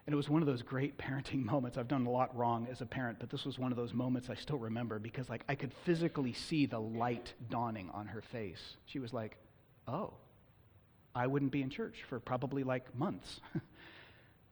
[0.06, 1.76] And it was one of those great parenting moments.
[1.76, 4.30] I've done a lot wrong as a parent, but this was one of those moments
[4.30, 8.76] I still remember because like I could physically see the light dawning on her face.
[8.84, 9.36] She was like,
[9.88, 10.14] "Oh,
[11.12, 13.40] I wouldn't be in church for probably like months."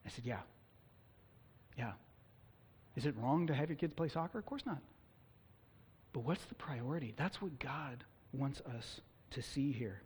[0.07, 0.41] I said, "Yeah.
[1.79, 1.93] Yeah.
[2.97, 4.39] Is it wrong to have your kids play soccer?
[4.39, 4.81] Of course not.
[6.13, 7.13] But what's the priority?
[7.17, 10.01] That's what God wants us to see here.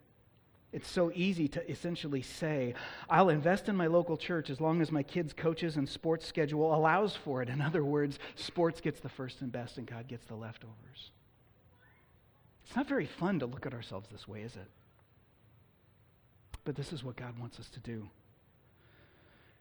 [0.72, 2.74] It's so easy to essentially say,
[3.08, 6.74] I'll invest in my local church as long as my kids' coaches and sports schedule
[6.74, 7.48] allows for it.
[7.48, 11.10] In other words, sports gets the first and best, and God gets the leftovers.
[12.66, 14.68] It's not very fun to look at ourselves this way, is it?
[16.64, 18.10] But this is what God wants us to do.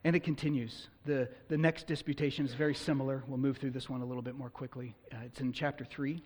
[0.08, 0.88] And it continues.
[1.06, 3.26] The, the next disputation is very similar.
[3.28, 4.96] We'll move through this one a little bit more quickly.
[5.12, 6.24] Uh, it's in chapter 3.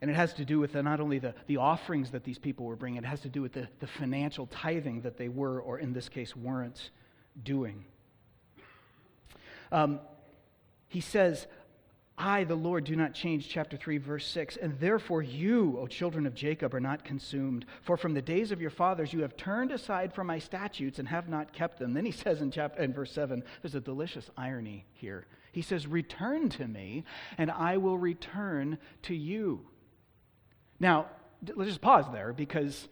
[0.00, 2.64] And it has to do with the, not only the, the offerings that these people
[2.64, 5.78] were bringing, it has to do with the, the financial tithing that they were, or
[5.78, 6.88] in this case, weren't
[7.42, 7.84] doing.
[9.70, 10.00] Um,
[10.88, 11.46] he says,
[12.20, 14.58] I, the Lord, do not change, chapter 3, verse 6.
[14.58, 17.64] And therefore, you, O children of Jacob, are not consumed.
[17.80, 21.08] For from the days of your fathers, you have turned aside from my statutes and
[21.08, 21.94] have not kept them.
[21.94, 25.26] Then he says in, chapter, in verse 7, there's a delicious irony here.
[25.52, 27.04] He says, Return to me,
[27.38, 29.66] and I will return to you.
[30.78, 31.06] Now,
[31.54, 32.86] let's just pause there because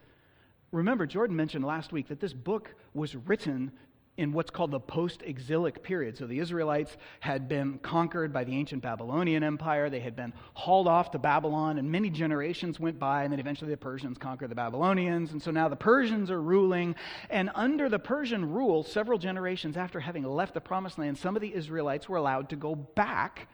[0.72, 3.72] remember, Jordan mentioned last week that this book was written
[4.18, 6.18] in what's called the post exilic period.
[6.18, 9.88] So the Israelites had been conquered by the ancient Babylonian Empire.
[9.88, 13.70] They had been hauled off to Babylon, and many generations went by, and then eventually
[13.70, 15.30] the Persians conquered the Babylonians.
[15.30, 16.96] And so now the Persians are ruling.
[17.30, 21.40] And under the Persian rule, several generations after having left the promised land, some of
[21.40, 23.48] the Israelites were allowed to go back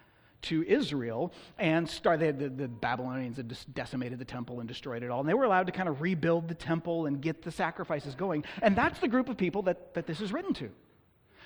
[0.44, 5.02] to Israel and start, they, the, the Babylonians had just decimated the temple and destroyed
[5.02, 5.20] it all.
[5.20, 8.44] And they were allowed to kind of rebuild the temple and get the sacrifices going.
[8.62, 10.70] And that's the group of people that, that this is written to.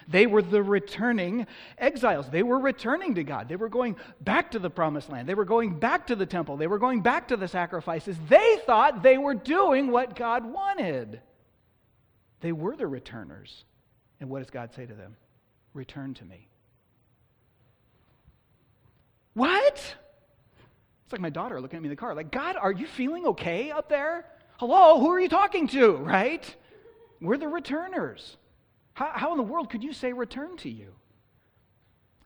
[0.08, 2.30] They were the returning exiles.
[2.30, 3.48] They were returning to God.
[3.48, 5.28] They were going back to the promised land.
[5.28, 6.56] They were going back to the temple.
[6.56, 8.16] They were going back to the sacrifices.
[8.28, 11.20] They thought they were doing what God wanted.
[12.40, 13.64] They were the returners.
[14.18, 15.16] And what does God say to them?
[15.74, 16.48] Return to me.
[19.38, 19.74] What?
[21.04, 23.24] It's like my daughter looking at me in the car, like, God, are you feeling
[23.26, 24.24] okay up there?
[24.58, 26.56] Hello, who are you talking to, right?
[27.20, 28.36] We're the returners.
[28.94, 30.92] How, how in the world could you say return to you?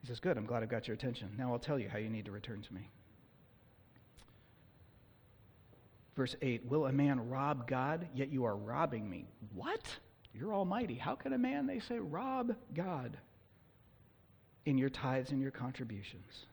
[0.00, 1.28] He says, Good, I'm glad I've got your attention.
[1.36, 2.88] Now I'll tell you how you need to return to me.
[6.16, 9.26] Verse 8 Will a man rob God, yet you are robbing me?
[9.54, 9.84] What?
[10.32, 10.94] You're almighty.
[10.94, 13.18] How can a man, they say, rob God
[14.64, 16.46] in your tithes and your contributions?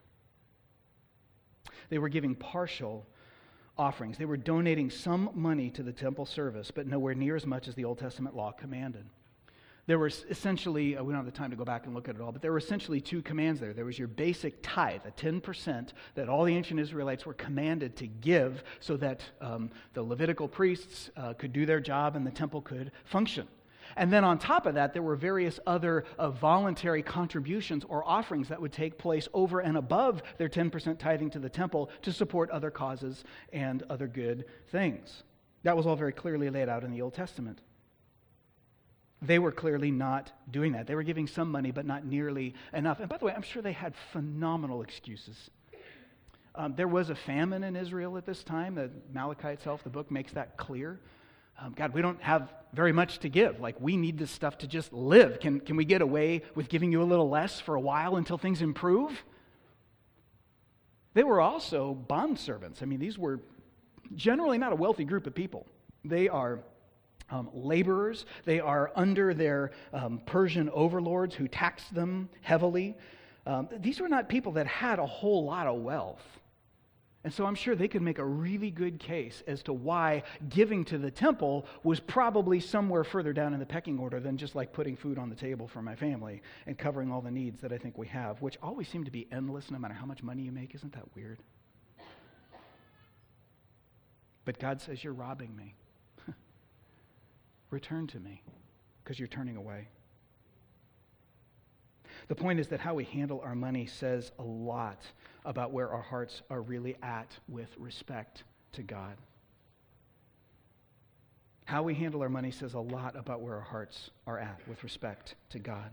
[1.90, 3.06] They were giving partial
[3.78, 4.18] offerings.
[4.18, 7.76] They were donating some money to the temple service, but nowhere near as much as
[7.76, 9.06] the Old Testament law commanded.
[9.88, 12.14] There were essentially, uh, we don't have the time to go back and look at
[12.14, 13.74] it all, but there were essentially two commands there.
[13.74, 18.06] There was your basic tithe, a 10% that all the ancient Israelites were commanded to
[18.06, 22.62] give so that um, the Levitical priests uh, could do their job and the temple
[22.62, 23.48] could function.
[24.00, 28.48] And then on top of that, there were various other uh, voluntary contributions or offerings
[28.48, 32.50] that would take place over and above their 10% tithing to the temple to support
[32.50, 35.24] other causes and other good things.
[35.64, 37.60] That was all very clearly laid out in the Old Testament.
[39.22, 40.88] They were clearly not doing that.
[40.88, 43.02] They were giving some money, but not nearly enough.
[43.02, 45.50] And by the way, I'm sure they had phenomenal excuses.
[46.56, 48.76] Um, there was a famine in Israel at this time.
[48.76, 51.02] The Malachi itself, the book, makes that clear.
[51.62, 53.60] Um, God, we don't have very much to give.
[53.60, 55.40] Like, we need this stuff to just live.
[55.40, 58.38] Can, can we get away with giving you a little less for a while until
[58.38, 59.24] things improve?
[61.14, 62.82] They were also bond servants.
[62.82, 63.42] I mean, these were
[64.16, 65.66] generally not a wealthy group of people.
[66.06, 66.60] They are
[67.32, 72.98] um, laborers, they are under their um, Persian overlords who taxed them heavily.
[73.46, 76.39] Um, these were not people that had a whole lot of wealth.
[77.24, 80.86] And so I'm sure they could make a really good case as to why giving
[80.86, 84.72] to the temple was probably somewhere further down in the pecking order than just like
[84.72, 87.78] putting food on the table for my family and covering all the needs that I
[87.78, 90.54] think we have, which always seem to be endless no matter how much money you
[90.54, 90.74] make.
[90.74, 91.40] Isn't that weird?
[94.46, 95.76] But God says, You're robbing me.
[97.70, 98.42] Return to me
[99.04, 99.90] because you're turning away.
[102.28, 105.02] The point is that how we handle our money says a lot
[105.46, 109.16] about where our hearts are really at with respect to God.
[111.66, 114.84] How we handle our money says a lot about where our hearts are at with
[114.84, 115.92] respect to God.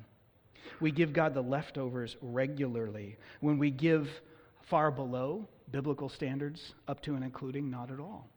[0.80, 3.16] We give God the leftovers regularly.
[3.40, 4.22] When we give
[4.62, 8.28] far below biblical standards, up to and including, not at all.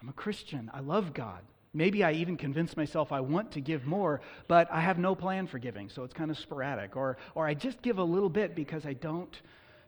[0.00, 0.70] I'm a Christian.
[0.72, 1.42] I love God.
[1.74, 5.46] Maybe I even convince myself I want to give more, but I have no plan
[5.46, 6.96] for giving, so it's kind of sporadic.
[6.96, 9.38] Or, or I just give a little bit because I don't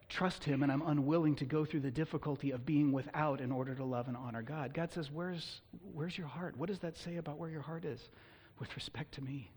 [0.08, 3.74] trust Him and I'm unwilling to go through the difficulty of being without in order
[3.74, 4.74] to love and honor God.
[4.74, 5.62] God says, Where's,
[5.94, 6.56] where's your heart?
[6.56, 8.10] What does that say about where your heart is
[8.58, 9.50] with respect to me?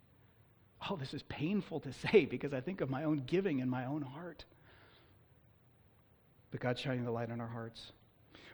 [0.89, 3.85] Oh, this is painful to say because I think of my own giving in my
[3.85, 4.45] own heart.
[6.51, 7.91] But God's shining the light on our hearts.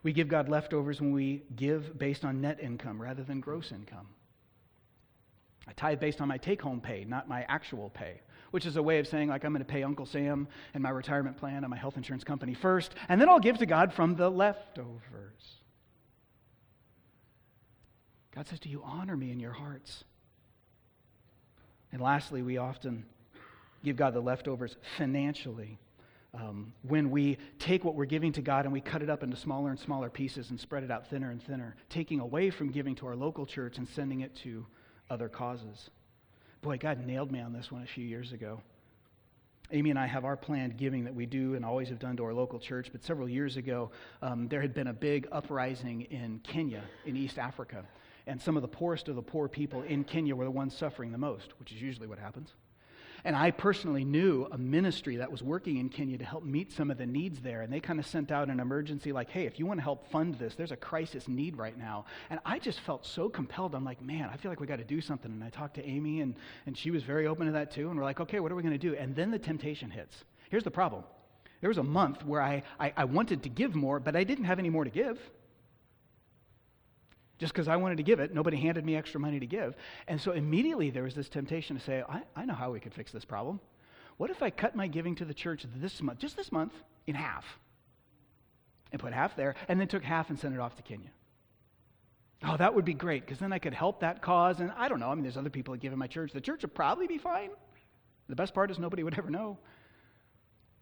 [0.04, 4.08] We give God leftovers when we give based on net income rather than gross income.
[5.68, 8.82] I tithe based on my take home pay, not my actual pay, which is a
[8.82, 11.70] way of saying, like, I'm going to pay Uncle Sam and my retirement plan and
[11.70, 15.60] my health insurance company first, and then I'll give to God from the leftovers.
[18.34, 20.04] God says, Do you honor me in your hearts?
[21.92, 23.06] And lastly, we often
[23.84, 25.78] give God the leftovers financially.
[26.34, 29.36] Um, when we take what we're giving to God and we cut it up into
[29.36, 32.94] smaller and smaller pieces and spread it out thinner and thinner, taking away from giving
[32.96, 34.65] to our local church and sending it to
[35.10, 35.89] other causes.
[36.62, 38.62] Boy, God nailed me on this one a few years ago.
[39.72, 42.24] Amy and I have our planned giving that we do and always have done to
[42.26, 46.39] our local church, but several years ago, um, there had been a big uprising in
[46.39, 47.86] Kenya, in East Africa.
[48.26, 51.12] And some of the poorest of the poor people in Kenya were the ones suffering
[51.12, 52.54] the most, which is usually what happens.
[53.24, 56.90] And I personally knew a ministry that was working in Kenya to help meet some
[56.92, 57.62] of the needs there.
[57.62, 60.10] And they kind of sent out an emergency, like, hey, if you want to help
[60.12, 62.06] fund this, there's a crisis need right now.
[62.30, 63.76] And I just felt so compelled.
[63.76, 65.32] I'm like, man, I feel like we got to do something.
[65.32, 67.90] And I talked to Amy, and, and she was very open to that too.
[67.90, 68.96] And we're like, okay, what are we going to do?
[68.96, 70.24] And then the temptation hits.
[70.50, 71.04] Here's the problem
[71.62, 74.46] there was a month where I, I, I wanted to give more, but I didn't
[74.46, 75.20] have any more to give
[77.39, 78.34] just because I wanted to give it.
[78.34, 79.75] Nobody handed me extra money to give.
[80.08, 82.93] And so immediately there was this temptation to say, I, I know how we could
[82.93, 83.60] fix this problem.
[84.17, 86.73] What if I cut my giving to the church this month, just this month,
[87.08, 87.45] in half?
[88.91, 91.10] And put half there, and then took half and sent it off to Kenya.
[92.43, 94.60] Oh, that would be great, because then I could help that cause.
[94.60, 96.32] And I don't know, I mean, there's other people that give in my church.
[96.34, 97.52] The church would probably be fine.
[98.28, 99.58] The best part is nobody would ever know.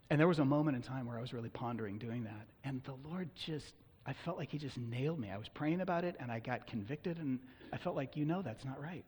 [0.09, 2.47] And there was a moment in time where I was really pondering doing that.
[2.63, 3.73] And the Lord just
[4.07, 5.29] I felt like he just nailed me.
[5.29, 7.39] I was praying about it and I got convicted, and
[7.73, 9.03] I felt like, you know, that's not right.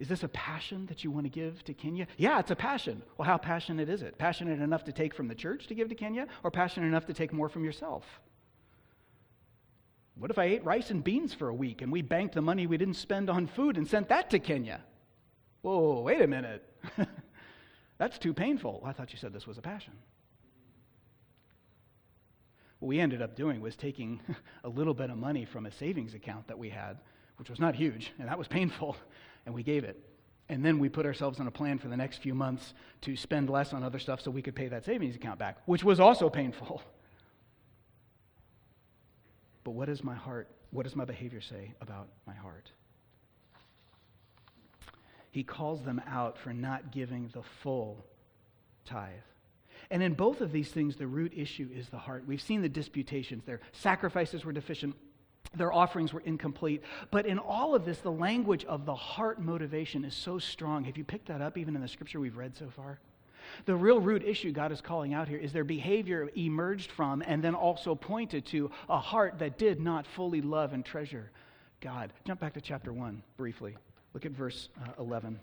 [0.00, 2.08] Is this a passion that you want to give to Kenya?
[2.16, 3.02] Yeah, it's a passion.
[3.16, 4.18] Well, how passionate is it?
[4.18, 7.14] Passionate enough to take from the church to give to Kenya, or passionate enough to
[7.14, 8.04] take more from yourself?
[10.16, 12.66] What if I ate rice and beans for a week and we banked the money
[12.66, 14.80] we didn't spend on food and sent that to Kenya?
[15.62, 16.68] Whoa, wait a minute.
[17.98, 18.82] That's too painful.
[18.84, 19.92] I thought you said this was a passion.
[22.78, 24.20] What we ended up doing was taking
[24.64, 26.98] a little bit of money from a savings account that we had,
[27.36, 28.96] which was not huge, and that was painful,
[29.46, 30.00] and we gave it.
[30.48, 32.72] And then we put ourselves on a plan for the next few months
[33.02, 35.84] to spend less on other stuff so we could pay that savings account back, which
[35.84, 36.82] was also painful.
[39.64, 42.70] But what does my heart, what does my behavior say about my heart?
[45.30, 48.06] He calls them out for not giving the full
[48.86, 49.12] tithe.
[49.90, 52.24] And in both of these things, the root issue is the heart.
[52.26, 53.44] We've seen the disputations.
[53.44, 54.94] Their sacrifices were deficient,
[55.56, 56.82] their offerings were incomplete.
[57.10, 60.84] But in all of this, the language of the heart motivation is so strong.
[60.84, 62.98] Have you picked that up even in the scripture we've read so far?
[63.64, 67.42] The real root issue God is calling out here is their behavior emerged from and
[67.42, 71.30] then also pointed to a heart that did not fully love and treasure
[71.80, 72.12] God.
[72.26, 73.76] Jump back to chapter 1 briefly.
[74.12, 75.38] Look at verse uh, 11.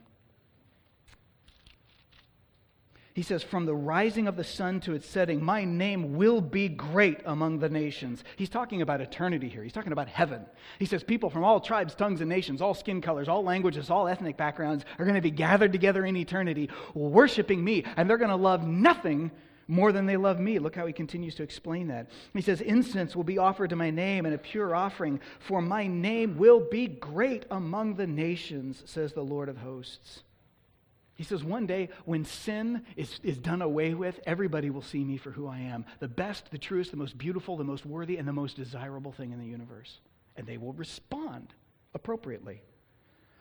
[3.16, 6.68] He says, From the rising of the sun to its setting, my name will be
[6.68, 8.26] great among the nations.
[8.36, 9.64] He's talking about eternity here.
[9.64, 10.46] He's talking about heaven.
[10.80, 14.10] He says, People from all tribes, tongues, and nations, all skin colors, all languages, all
[14.10, 18.30] ethnic backgrounds are going to be gathered together in eternity, worshiping me, and they're going
[18.30, 19.32] to love nothing
[19.70, 20.60] more than they love me.
[20.60, 22.12] Look how he continues to explain that.
[22.34, 25.88] He says, Incense will be offered to my name and a pure offering, for my
[25.88, 30.24] name will be great among the nations, says the Lord of hosts.
[31.16, 35.16] He says, one day when sin is, is done away with, everybody will see me
[35.16, 38.28] for who I am the best, the truest, the most beautiful, the most worthy, and
[38.28, 40.00] the most desirable thing in the universe.
[40.36, 41.54] And they will respond
[41.94, 42.62] appropriately.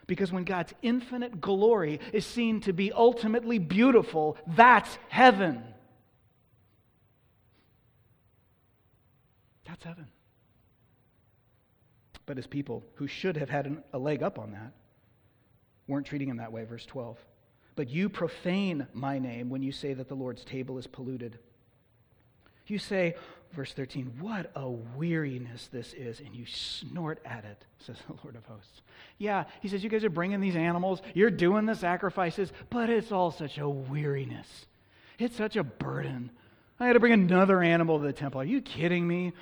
[0.06, 5.62] Because when God's infinite glory is seen to be ultimately beautiful, that's heaven.
[9.66, 10.06] That's heaven.
[12.26, 14.72] But his people, who should have had an, a leg up on that,
[15.88, 16.64] weren't treating him that way.
[16.64, 17.18] Verse 12.
[17.76, 21.38] But you profane my name when you say that the Lord's table is polluted.
[22.66, 23.16] You say,
[23.52, 28.36] verse 13, what a weariness this is, and you snort at it, says the Lord
[28.36, 28.80] of hosts.
[29.18, 33.12] Yeah, he says, you guys are bringing these animals, you're doing the sacrifices, but it's
[33.12, 34.66] all such a weariness.
[35.18, 36.30] It's such a burden.
[36.80, 38.40] I got to bring another animal to the temple.
[38.40, 39.32] Are you kidding me?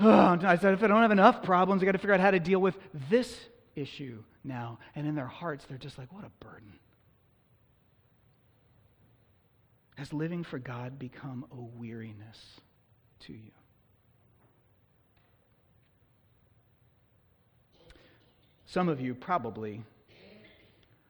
[0.00, 2.30] Oh, I said, if I don't have enough problems, I got to figure out how
[2.30, 2.78] to deal with
[3.10, 3.36] this
[3.74, 4.78] issue now.
[4.94, 6.72] And in their hearts, they're just like, what a burden.
[9.98, 12.38] Has living for God become a weariness
[13.26, 13.50] to you?
[18.66, 19.82] Some of you probably,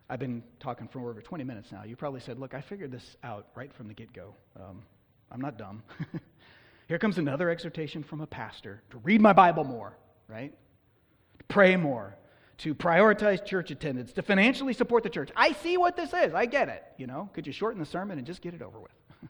[0.08, 3.04] I've been talking for over 20 minutes now, you probably said, Look, I figured this
[3.22, 4.34] out right from the get go.
[4.56, 4.82] Um,
[5.30, 5.82] I'm not dumb.
[6.88, 10.54] Here comes another exhortation from a pastor to read my Bible more, right?
[11.40, 12.16] To pray more,
[12.58, 15.30] to prioritize church attendance, to financially support the church.
[15.36, 16.34] I see what this is.
[16.34, 16.84] I get it.
[16.96, 18.90] You know, could you shorten the sermon and just get it over with?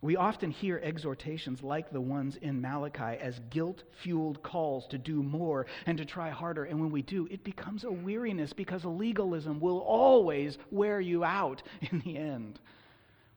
[0.00, 5.22] we often hear exhortations like the ones in Malachi as guilt fueled calls to do
[5.22, 6.64] more and to try harder.
[6.64, 11.62] And when we do, it becomes a weariness because legalism will always wear you out
[11.92, 12.58] in the end.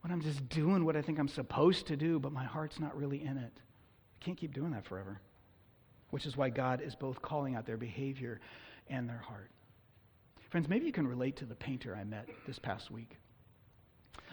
[0.00, 2.96] When I'm just doing what I think I'm supposed to do, but my heart's not
[2.96, 3.52] really in it.
[3.54, 5.20] I can't keep doing that forever
[6.14, 8.40] which is why God is both calling out their behavior
[8.88, 9.50] and their heart.
[10.48, 13.18] Friends, maybe you can relate to the painter I met this past week.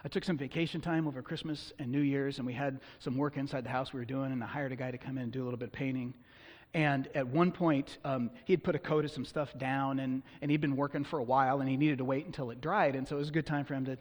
[0.06, 3.36] I took some vacation time over Christmas and New Year's, and we had some work
[3.36, 5.32] inside the house we were doing, and I hired a guy to come in and
[5.32, 6.14] do a little bit of painting.
[6.76, 10.22] And at one point, um, he had put a coat of some stuff down, and,
[10.44, 12.96] and he'd been working for a while, and he needed to wait until it dried.
[12.96, 13.98] And so it was a good time for him to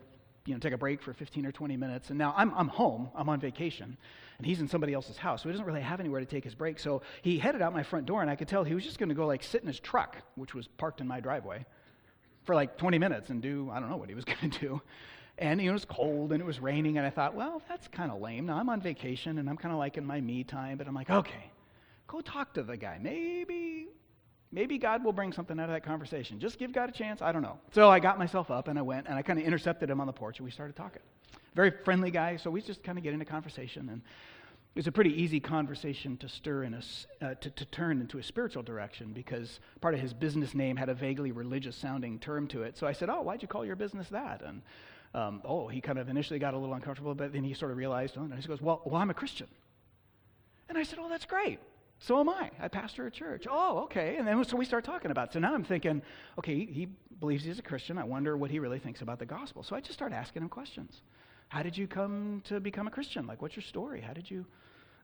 [0.46, 2.10] you know, take a break for 15 or 20 minutes.
[2.10, 3.96] And now I'm, I'm home, I'm on vacation
[4.40, 6.54] and he's in somebody else's house, so he doesn't really have anywhere to take his
[6.54, 6.78] break.
[6.78, 9.10] So he headed out my front door, and I could tell he was just going
[9.10, 11.66] to go like sit in his truck, which was parked in my driveway,
[12.44, 14.82] for like 20 minutes and do I don't know what he was going to do.
[15.36, 17.86] And you know, it was cold and it was raining, and I thought, well, that's
[17.88, 18.46] kind of lame.
[18.46, 20.94] Now I'm on vacation and I'm kind of like in my me time, but I'm
[20.94, 21.50] like, okay,
[22.06, 22.98] go talk to the guy.
[22.98, 23.88] Maybe
[24.52, 26.38] maybe God will bring something out of that conversation.
[26.38, 27.22] Just give God a chance.
[27.22, 27.58] I don't know.
[27.72, 30.06] So I got myself up and I went and I kind of intercepted him on
[30.06, 31.02] the porch and we started talking.
[31.54, 33.88] Very friendly guy, so we just kind of get into conversation.
[33.88, 34.02] And
[34.74, 38.18] it was a pretty easy conversation to stir in us, uh, to, to turn into
[38.18, 42.46] a spiritual direction because part of his business name had a vaguely religious sounding term
[42.48, 42.78] to it.
[42.78, 44.42] So I said, Oh, why'd you call your business that?
[44.44, 44.62] And
[45.12, 47.78] um, oh, he kind of initially got a little uncomfortable, but then he sort of
[47.78, 49.48] realized, oh, and he goes, well, well, I'm a Christian.
[50.70, 51.58] And I said, Oh, that's great.
[52.00, 52.50] So am I.
[52.58, 53.46] I pastor a church.
[53.48, 54.16] Oh, okay.
[54.16, 55.32] And then so we start talking about it.
[55.34, 56.00] So now I'm thinking,
[56.38, 56.88] okay, he, he
[57.20, 57.98] believes he's a Christian.
[57.98, 59.62] I wonder what he really thinks about the gospel.
[59.62, 61.02] So I just start asking him questions.
[61.48, 63.26] How did you come to become a Christian?
[63.26, 64.00] Like, what's your story?
[64.00, 64.46] How did you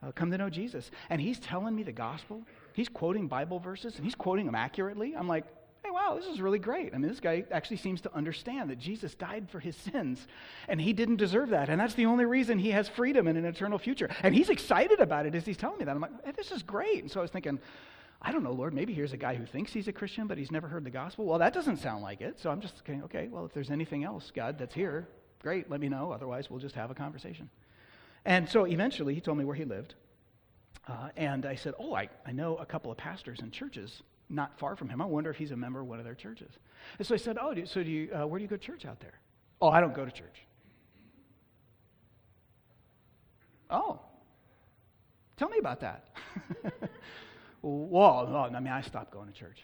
[0.03, 0.91] uh, come to know Jesus?
[1.11, 2.43] And he's telling me the gospel.
[2.73, 5.15] He's quoting Bible verses and he's quoting them accurately.
[5.15, 5.45] I'm like,
[5.87, 6.93] hey, wow, this is really great.
[6.95, 10.27] I mean, this guy actually seems to understand that Jesus died for his sins
[10.69, 11.69] and he didn't deserve that.
[11.69, 14.09] And that's the only reason he has freedom and an eternal future.
[14.23, 15.95] And he's excited about it as he's telling me that.
[15.95, 17.03] I'm like, hey, this is great.
[17.03, 17.61] And so I was thinking,
[18.21, 20.51] I don't know, Lord, maybe here's a guy who thinks he's a Christian, but he's
[20.51, 21.27] never heard the gospel.
[21.27, 22.41] Well, that doesn't sound like it.
[22.41, 25.07] So I'm just saying, okay, well, if there's anything else, God, that's here,
[25.43, 26.11] great, let me know.
[26.11, 27.49] Otherwise, we'll just have a conversation.
[28.25, 29.95] And so eventually, he told me where he lived.
[30.89, 34.59] Uh, and I said, Oh, I, I know a couple of pastors and churches not
[34.59, 35.01] far from him.
[35.01, 36.51] I wonder if he's a member of one of their churches.
[36.99, 38.63] And so I said, Oh, do, so do you, uh, where do you go to
[38.63, 39.21] church out there?
[39.61, 40.43] Oh, I don't go to church.
[43.71, 44.01] Oh,
[45.37, 46.09] tell me about that.
[47.63, 49.59] well, I mean, I stopped going to church.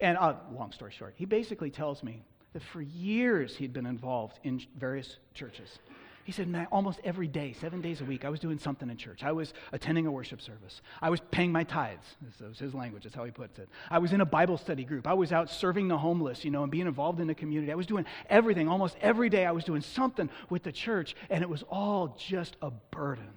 [0.00, 2.22] And uh, long story short, he basically tells me
[2.52, 5.78] that for years he'd been involved in various churches.
[6.24, 8.96] He said, man, almost every day, seven days a week, I was doing something in
[8.96, 9.24] church.
[9.24, 10.82] I was attending a worship service.
[11.00, 12.04] I was paying my tithes.
[12.38, 13.04] That was his language.
[13.04, 13.68] That's how he puts it.
[13.90, 15.06] I was in a Bible study group.
[15.06, 17.72] I was out serving the homeless, you know, and being involved in the community.
[17.72, 18.68] I was doing everything.
[18.68, 22.56] Almost every day, I was doing something with the church, and it was all just
[22.60, 23.32] a burden.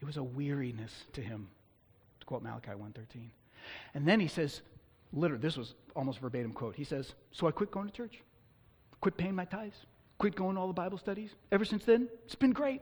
[0.00, 1.48] It was a weariness to him,
[2.20, 3.28] to quote Malachi 1.13.
[3.94, 4.60] And then he says,
[5.12, 6.74] literally, this was almost verbatim quote.
[6.74, 8.20] He says, so I quit going to church,
[9.00, 9.86] quit paying my tithes
[10.18, 11.30] quit going to all the Bible studies.
[11.52, 12.80] Ever since then, it's been great.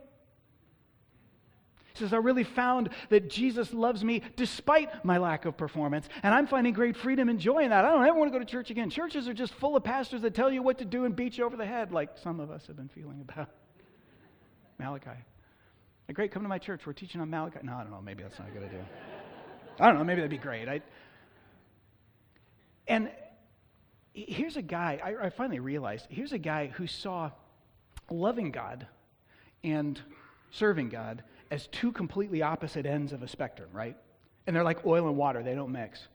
[1.93, 6.35] He says, I really found that Jesus loves me despite my lack of performance, and
[6.35, 7.85] I'm finding great freedom and joy in that.
[7.85, 8.89] I don't ever want to go to church again.
[8.89, 11.45] Churches are just full of pastors that tell you what to do and beat you
[11.45, 13.49] over the head, like some of us have been feeling about
[14.77, 15.09] Malachi.
[16.09, 16.85] A great, come to my church.
[16.85, 17.59] We're teaching on Malachi.
[17.63, 18.01] No, I don't know.
[18.01, 18.85] Maybe that's not a good idea.
[19.79, 20.03] I don't know.
[20.03, 20.67] Maybe that'd be great.
[20.67, 20.81] I,
[22.87, 23.09] and
[24.15, 27.31] here's a guy, I, I finally realized, here's a guy who saw
[28.09, 28.87] loving God
[29.63, 29.99] and
[30.51, 33.97] serving God as two completely opposite ends of a spectrum, right?
[34.47, 36.07] And they're like oil and water, they don't mix.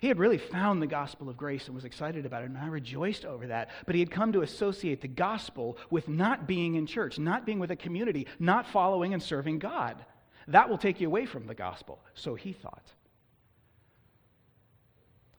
[0.00, 2.66] He had really found the gospel of grace and was excited about it, and I
[2.66, 3.70] rejoiced over that.
[3.86, 7.58] But he had come to associate the gospel with not being in church, not being
[7.58, 10.04] with a community, not following and serving God.
[10.46, 12.92] That will take you away from the gospel, so he thought.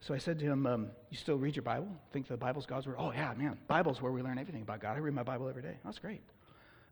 [0.01, 1.89] So I said to him, um, You still read your Bible?
[2.13, 2.95] Think the Bible's God's Word?
[2.97, 3.57] Oh, yeah, man.
[3.67, 4.95] Bible's where we learn everything about God.
[4.95, 5.77] I read my Bible every day.
[5.83, 6.21] That's great.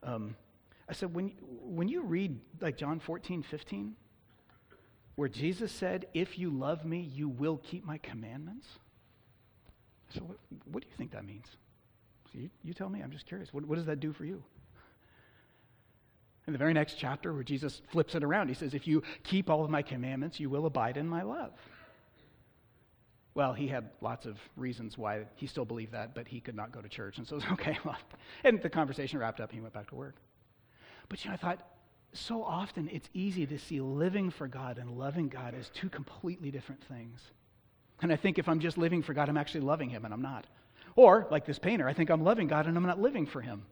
[0.03, 0.35] Um,
[0.89, 3.95] I said, when, when you read like John 14, 15,
[5.15, 8.67] where Jesus said, If you love me, you will keep my commandments.
[10.09, 10.37] So, what,
[10.71, 11.45] what do you think that means?
[12.31, 13.01] So you, you tell me.
[13.01, 13.53] I'm just curious.
[13.53, 14.43] What, what does that do for you?
[16.45, 19.49] In the very next chapter, where Jesus flips it around, he says, If you keep
[19.49, 21.51] all of my commandments, you will abide in my love.
[23.37, 26.71] Well, he had lots of reasons why he still believed that, but he could not
[26.71, 27.19] go to church.
[27.19, 27.77] And so it was okay.
[27.85, 27.95] Well,
[28.43, 30.15] and the conversation wrapped up, And he went back to work.
[31.07, 31.59] But you know, I thought,
[32.13, 36.49] so often it's easy to see living for God and loving God as two completely
[36.49, 37.21] different things.
[38.01, 40.23] And I think if I'm just living for God, I'm actually loving Him, and I'm
[40.23, 40.47] not.
[40.95, 43.67] Or, like this painter, I think I'm loving God and I'm not living for Him.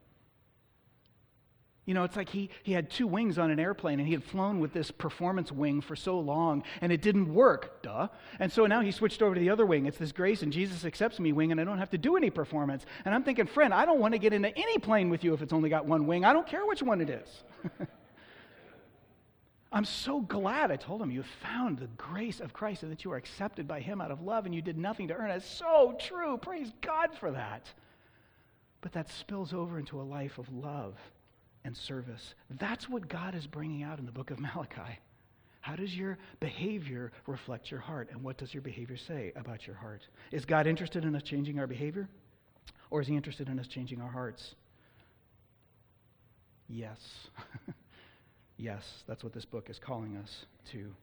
[1.86, 4.23] You know, it's like he, he had two wings on an airplane and he had
[4.23, 8.07] flown with this performance wing for so long and it didn't work, duh.
[8.39, 9.86] And so now he switched over to the other wing.
[9.86, 12.31] It's this grace and Jesus accepts me wing and I don't have to do any
[12.31, 12.88] performance.
[13.05, 15.43] And I'm thinking, friend, I don't want to get into any plane with you if
[15.43, 16.25] it's only got one wing.
[16.25, 17.43] I don't care which one it is.
[19.71, 23.11] I'm so glad I told him you found the grace of Christ and that you
[23.11, 25.43] are accepted by him out of love and you did nothing to earn it.
[25.43, 26.38] So true.
[26.38, 27.71] Praise God for that.
[28.81, 30.95] But that spills over into a life of love
[31.66, 32.36] and service.
[32.49, 34.99] That's what God is bringing out in the book of Malachi.
[35.59, 38.09] How does your behavior reflect your heart?
[38.11, 40.07] And what does your behavior say about your heart?
[40.32, 42.07] Is God interested in us changing our behavior?
[42.91, 44.53] Or is He interested in us changing our hearts?
[46.70, 46.99] Yes.
[48.57, 50.93] yes, that's what this book is calling us to.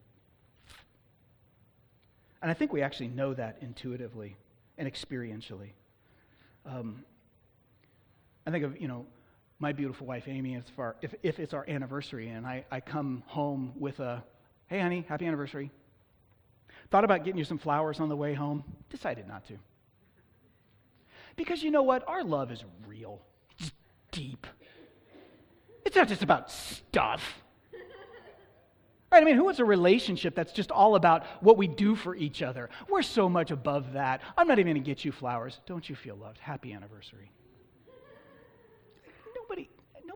[2.41, 4.37] And I think we actually know that intuitively
[4.79, 5.71] and experientially.
[6.65, 7.05] Um,
[8.47, 9.07] I think of, you know,
[9.63, 10.65] my beautiful wife Amy, if,
[11.03, 14.23] if, if it's our anniversary and I, I come home with a,
[14.67, 15.71] hey honey, happy anniversary.
[16.91, 19.55] Thought about getting you some flowers on the way home, decided not to.
[21.37, 22.07] Because you know what?
[22.09, 23.23] Our love is real,
[23.57, 23.71] it's
[24.11, 24.49] deep.
[25.87, 27.23] It's not just about stuff.
[29.13, 29.23] Right?
[29.23, 32.43] I mean, who wants a relationship that's just all about what we do for each
[32.43, 32.69] other?
[32.89, 34.23] We're so much above that.
[34.37, 35.61] I'm not even going to get you flowers.
[35.67, 36.39] Don't you feel loved?
[36.39, 37.31] Happy anniversary.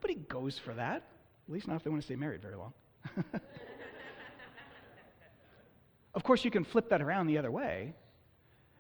[0.07, 1.03] Nobody goes for that,
[1.49, 2.73] at least not if they want to stay married very long.
[6.15, 7.93] of course, you can flip that around the other way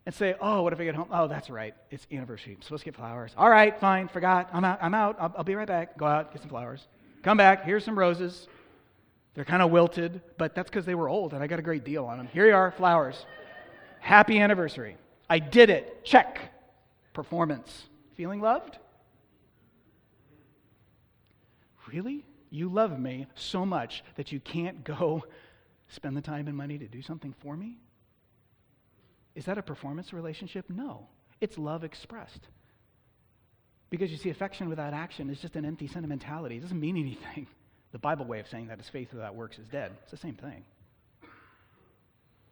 [0.04, 1.08] and say, oh, what if I get home?
[1.10, 1.74] Oh, that's right.
[1.90, 2.54] It's anniversary.
[2.54, 3.34] I'm supposed to get flowers.
[3.36, 4.50] All right, fine, forgot.
[4.52, 4.78] I'm out.
[4.80, 5.16] I'm out.
[5.18, 5.98] I'll, I'll be right back.
[5.98, 6.86] Go out, get some flowers.
[7.24, 7.64] Come back.
[7.64, 8.46] Here's some roses.
[9.34, 11.82] They're kind of wilted, but that's because they were old and I got a great
[11.82, 12.28] deal on them.
[12.32, 13.26] Here you are, flowers.
[13.98, 14.96] Happy anniversary.
[15.28, 16.04] I did it.
[16.04, 16.38] Check.
[17.14, 17.86] Performance.
[18.14, 18.78] Feeling loved?
[21.86, 22.24] Really?
[22.50, 25.24] You love me so much that you can't go
[25.88, 27.78] spend the time and money to do something for me?
[29.34, 30.68] Is that a performance relationship?
[30.68, 31.08] No.
[31.40, 32.48] It's love expressed.
[33.90, 36.56] Because you see, affection without action is just an empty sentimentality.
[36.56, 37.46] It doesn't mean anything.
[37.92, 39.92] The Bible way of saying that is faith without works is dead.
[40.02, 40.64] It's the same thing.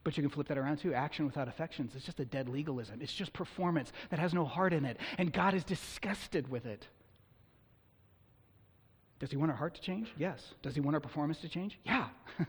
[0.05, 0.95] But you can flip that around too.
[0.95, 3.01] Action without affections is just a dead legalism.
[3.03, 4.99] It's just performance that has no heart in it.
[5.19, 6.87] And God is disgusted with it.
[9.19, 10.13] Does he want our heart to change?
[10.19, 10.55] Yes.
[10.63, 11.79] Does he want our performance to change?
[11.85, 12.09] Yeah.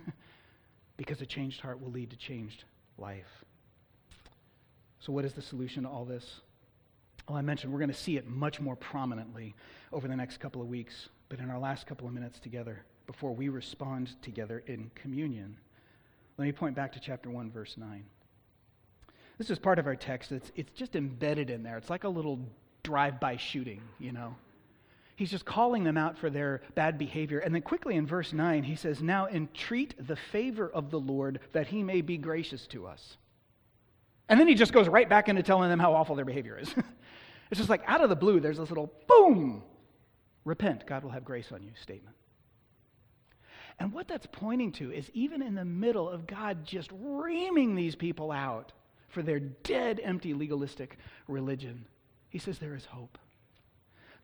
[0.97, 2.63] because a changed heart will lead to changed
[2.97, 3.45] life.
[4.99, 6.41] So, what is the solution to all this?
[7.27, 9.55] Well, I mentioned we're going to see it much more prominently
[9.91, 13.33] over the next couple of weeks, but in our last couple of minutes together, before
[13.33, 15.57] we respond together in communion,
[16.37, 18.03] let me point back to chapter 1, verse 9.
[19.37, 20.31] This is part of our text.
[20.31, 21.77] It's, it's just embedded in there.
[21.77, 22.39] It's like a little
[22.83, 24.35] drive by shooting, you know.
[25.15, 27.39] He's just calling them out for their bad behavior.
[27.39, 31.39] And then quickly in verse 9, he says, Now entreat the favor of the Lord
[31.53, 33.17] that he may be gracious to us.
[34.27, 36.73] And then he just goes right back into telling them how awful their behavior is.
[37.51, 39.63] it's just like out of the blue, there's this little boom,
[40.43, 42.15] repent, God will have grace on you statement.
[43.79, 47.95] And what that's pointing to is even in the middle of God just reaming these
[47.95, 48.71] people out
[49.09, 50.97] for their dead, empty, legalistic
[51.27, 51.85] religion,
[52.29, 53.17] he says there is hope.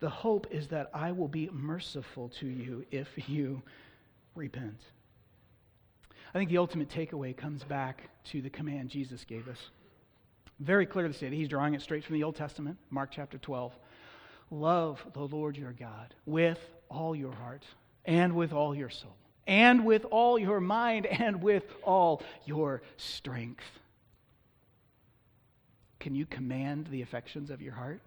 [0.02, 3.62] The hope is that I will be merciful to you if you
[4.36, 4.82] repent.
[6.34, 9.60] I think the ultimate takeaway comes back to the command Jesus gave us.
[10.60, 13.38] Very clear to say that he's drawing it straight from the Old Testament, Mark chapter
[13.38, 13.74] 12.
[14.50, 17.64] Love the Lord your God with all your heart
[18.04, 23.64] and with all your soul and with all your mind and with all your strength.
[26.00, 28.02] Can you command the affections of your heart?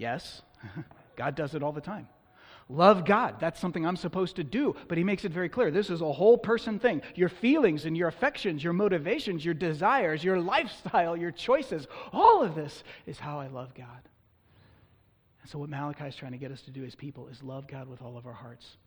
[0.00, 0.40] Yes.
[1.16, 2.08] God does it all the time.
[2.70, 3.36] Love God.
[3.38, 4.74] That's something I'm supposed to do.
[4.88, 5.70] But he makes it very clear.
[5.70, 7.02] This is a whole person thing.
[7.16, 12.54] Your feelings and your affections, your motivations, your desires, your lifestyle, your choices, all of
[12.54, 14.08] this is how I love God.
[15.42, 17.66] And so, what Malachi is trying to get us to do as people is love
[17.66, 18.78] God with all of our hearts.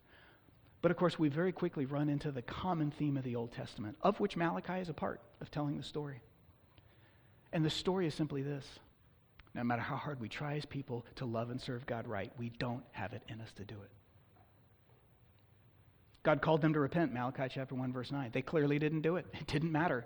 [0.81, 3.97] But of course, we very quickly run into the common theme of the Old Testament,
[4.01, 6.21] of which Malachi is a part of telling the story.
[7.51, 8.65] And the story is simply this
[9.55, 12.49] no matter how hard we try as people to love and serve God right, we
[12.49, 13.91] don't have it in us to do it.
[16.23, 18.31] God called them to repent, Malachi chapter 1, verse 9.
[18.33, 19.25] They clearly didn't do it.
[19.33, 20.05] It didn't matter.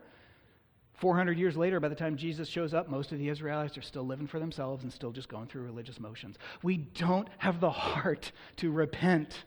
[0.96, 4.06] 400 years later, by the time Jesus shows up, most of the Israelites are still
[4.06, 6.38] living for themselves and still just going through religious motions.
[6.64, 9.46] We don't have the heart to repent.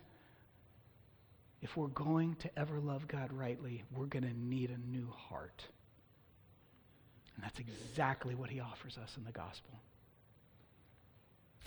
[1.60, 5.64] If we're going to ever love God rightly, we're going to need a new heart.
[7.34, 9.80] And that's exactly what he offers us in the gospel.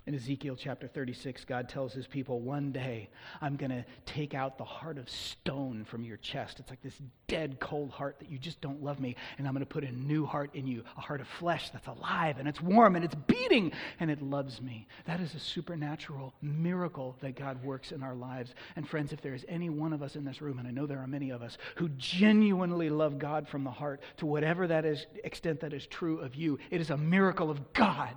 [0.06, 4.58] In Ezekiel chapter 36, God tells his people, One day I'm going to take out
[4.58, 6.60] the heart of stone from your chest.
[6.60, 9.16] It's like this dead, cold heart that you just don't love me.
[9.38, 11.88] And I'm going to put a new heart in you, a heart of flesh that's
[11.88, 14.88] alive and it's warm and it's beating and it loves me.
[15.06, 18.54] That is a supernatural miracle that God works in our lives.
[18.76, 20.86] And friends, if there is any one of us in this room, and I know
[20.86, 24.84] there are many of us, who genuinely love God from the heart to whatever that
[24.84, 28.16] is, extent that is true of you, it is a miracle of God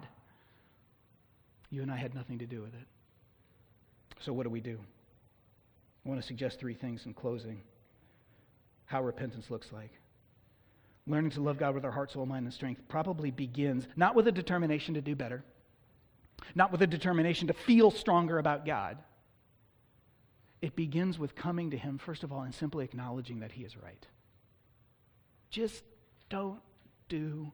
[1.70, 2.86] you and I had nothing to do with it.
[4.20, 4.78] So, what do we do?
[6.04, 7.60] I want to suggest three things in closing
[8.86, 9.90] how repentance looks like.
[11.06, 14.26] Learning to love God with our heart, soul, mind, and strength probably begins not with
[14.28, 15.44] a determination to do better,
[16.54, 18.98] not with a determination to feel stronger about God.
[20.62, 23.76] It begins with coming to Him, first of all, and simply acknowledging that He is
[23.76, 24.06] right.
[25.50, 25.84] Just
[26.28, 26.60] don't
[27.08, 27.52] do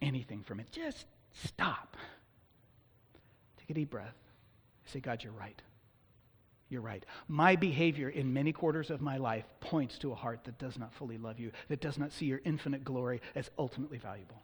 [0.00, 0.70] anything from it.
[0.72, 1.96] Just stop.
[3.70, 4.16] Take a deep breath.
[4.86, 5.62] Say, God, you're right.
[6.70, 7.06] You're right.
[7.28, 10.92] My behavior in many quarters of my life points to a heart that does not
[10.92, 14.42] fully love you, that does not see your infinite glory as ultimately valuable.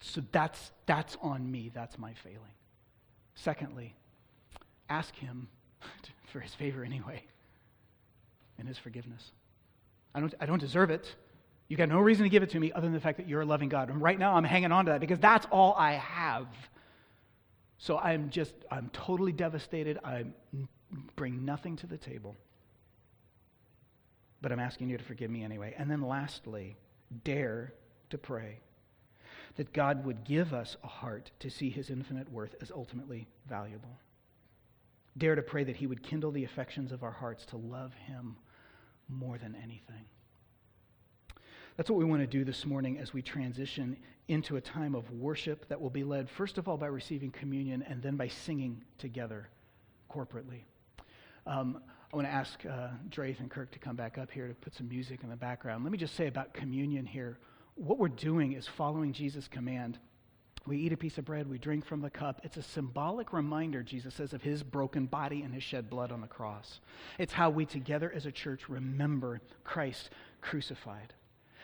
[0.00, 1.70] So that's, that's on me.
[1.72, 2.52] That's my failing.
[3.36, 3.94] Secondly,
[4.90, 5.48] ask Him
[6.30, 7.22] for His favor anyway
[8.58, 9.30] and His forgiveness.
[10.14, 11.14] I don't, I don't deserve it.
[11.68, 13.40] You got no reason to give it to me other than the fact that you're
[13.40, 13.88] a loving God.
[13.88, 16.48] And right now I'm hanging on to that because that's all I have.
[17.82, 19.98] So I'm just, I'm totally devastated.
[20.04, 20.26] I
[21.16, 22.36] bring nothing to the table.
[24.40, 25.74] But I'm asking you to forgive me anyway.
[25.76, 26.76] And then lastly,
[27.24, 27.74] dare
[28.10, 28.60] to pray
[29.56, 33.98] that God would give us a heart to see his infinite worth as ultimately valuable.
[35.18, 38.36] Dare to pray that he would kindle the affections of our hearts to love him
[39.08, 40.04] more than anything.
[41.76, 43.96] That's what we want to do this morning as we transition
[44.28, 47.82] into a time of worship that will be led, first of all, by receiving communion
[47.88, 49.48] and then by singing together
[50.10, 50.62] corporately.
[51.46, 51.80] Um,
[52.12, 54.88] I want to ask uh, and Kirk to come back up here to put some
[54.88, 55.82] music in the background.
[55.82, 57.38] Let me just say about communion here.
[57.74, 59.98] What we're doing is following Jesus' command.
[60.66, 62.42] We eat a piece of bread, we drink from the cup.
[62.44, 66.20] It's a symbolic reminder, Jesus says, of his broken body and his shed blood on
[66.20, 66.80] the cross.
[67.18, 70.10] It's how we together as a church remember Christ
[70.40, 71.14] crucified.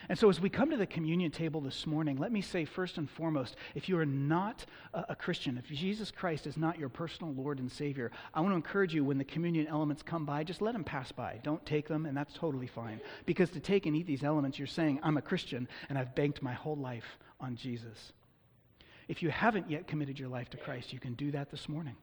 [0.08, 2.96] And so, as we come to the communion table this morning, let me say first
[2.96, 7.34] and foremost if you are not a, Christian, if Jesus Christ is not your personal
[7.34, 10.62] Lord and Savior, I want to encourage you when the communion elements come by, just
[10.62, 11.40] let them pass by.
[11.42, 13.00] Don't take them, and that's totally fine.
[13.26, 16.40] Because to take and eat these elements, you're saying, I'm a Christian, and I've banked
[16.40, 18.12] my whole life on Jesus.
[19.08, 21.96] If you haven't yet committed your life to Christ, you can do that this morning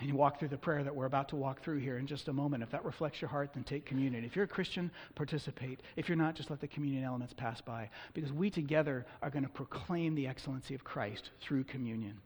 [0.00, 2.28] and you walk through the prayer that we're about to walk through here in just
[2.28, 2.62] a moment.
[2.62, 4.24] If that reflects your heart, then take communion.
[4.24, 5.80] If you're a Christian, participate.
[5.96, 9.44] If you're not, just let the communion elements pass by because we together are going
[9.44, 12.18] to proclaim the excellency of Christ through communion.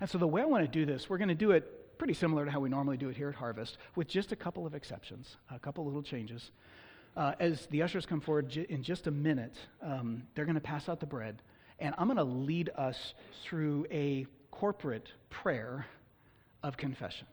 [0.00, 2.14] And so, the way I want to do this, we're going to do it pretty
[2.14, 4.74] similar to how we normally do it here at Harvest, with just a couple of
[4.74, 6.50] exceptions, a couple little changes.
[7.16, 10.88] Uh, as the ushers come forward in just a minute, um, they're going to pass
[10.88, 11.42] out the bread,
[11.78, 13.14] and I'm going to lead us
[13.44, 15.86] through a corporate prayer
[16.62, 17.26] of confession.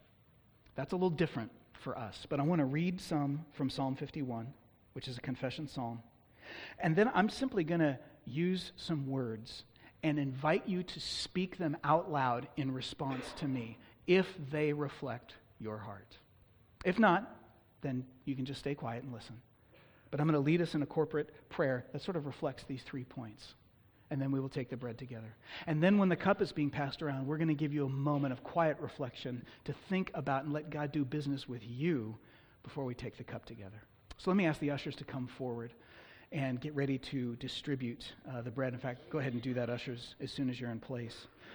[0.76, 4.54] That's a little different for us, but I want to read some from Psalm 51,
[4.94, 6.02] which is a confession psalm.
[6.80, 9.64] And then I'm simply going to use some words
[10.04, 13.78] and invite you to speak them out loud in response to me
[14.08, 16.18] if they reflect your heart.
[16.86, 17.36] If not,
[17.82, 19.36] then you can just stay quiet and listen.
[20.12, 22.82] But I'm going to lead us in a corporate prayer that sort of reflects these
[22.82, 23.54] three points
[24.12, 25.36] and then we will take the bread together.
[25.68, 27.90] And then when the cup is being passed around, we're going to give you a
[27.90, 32.18] moment of quiet reflection to think about and let God do business with you
[32.64, 33.82] before we take the cup together.
[34.18, 35.74] So let me ask the ushers to come forward
[36.32, 38.74] and get ready to distribute uh, the bread.
[38.74, 41.28] In fact, go ahead and do that, ushers, as soon as you're in place.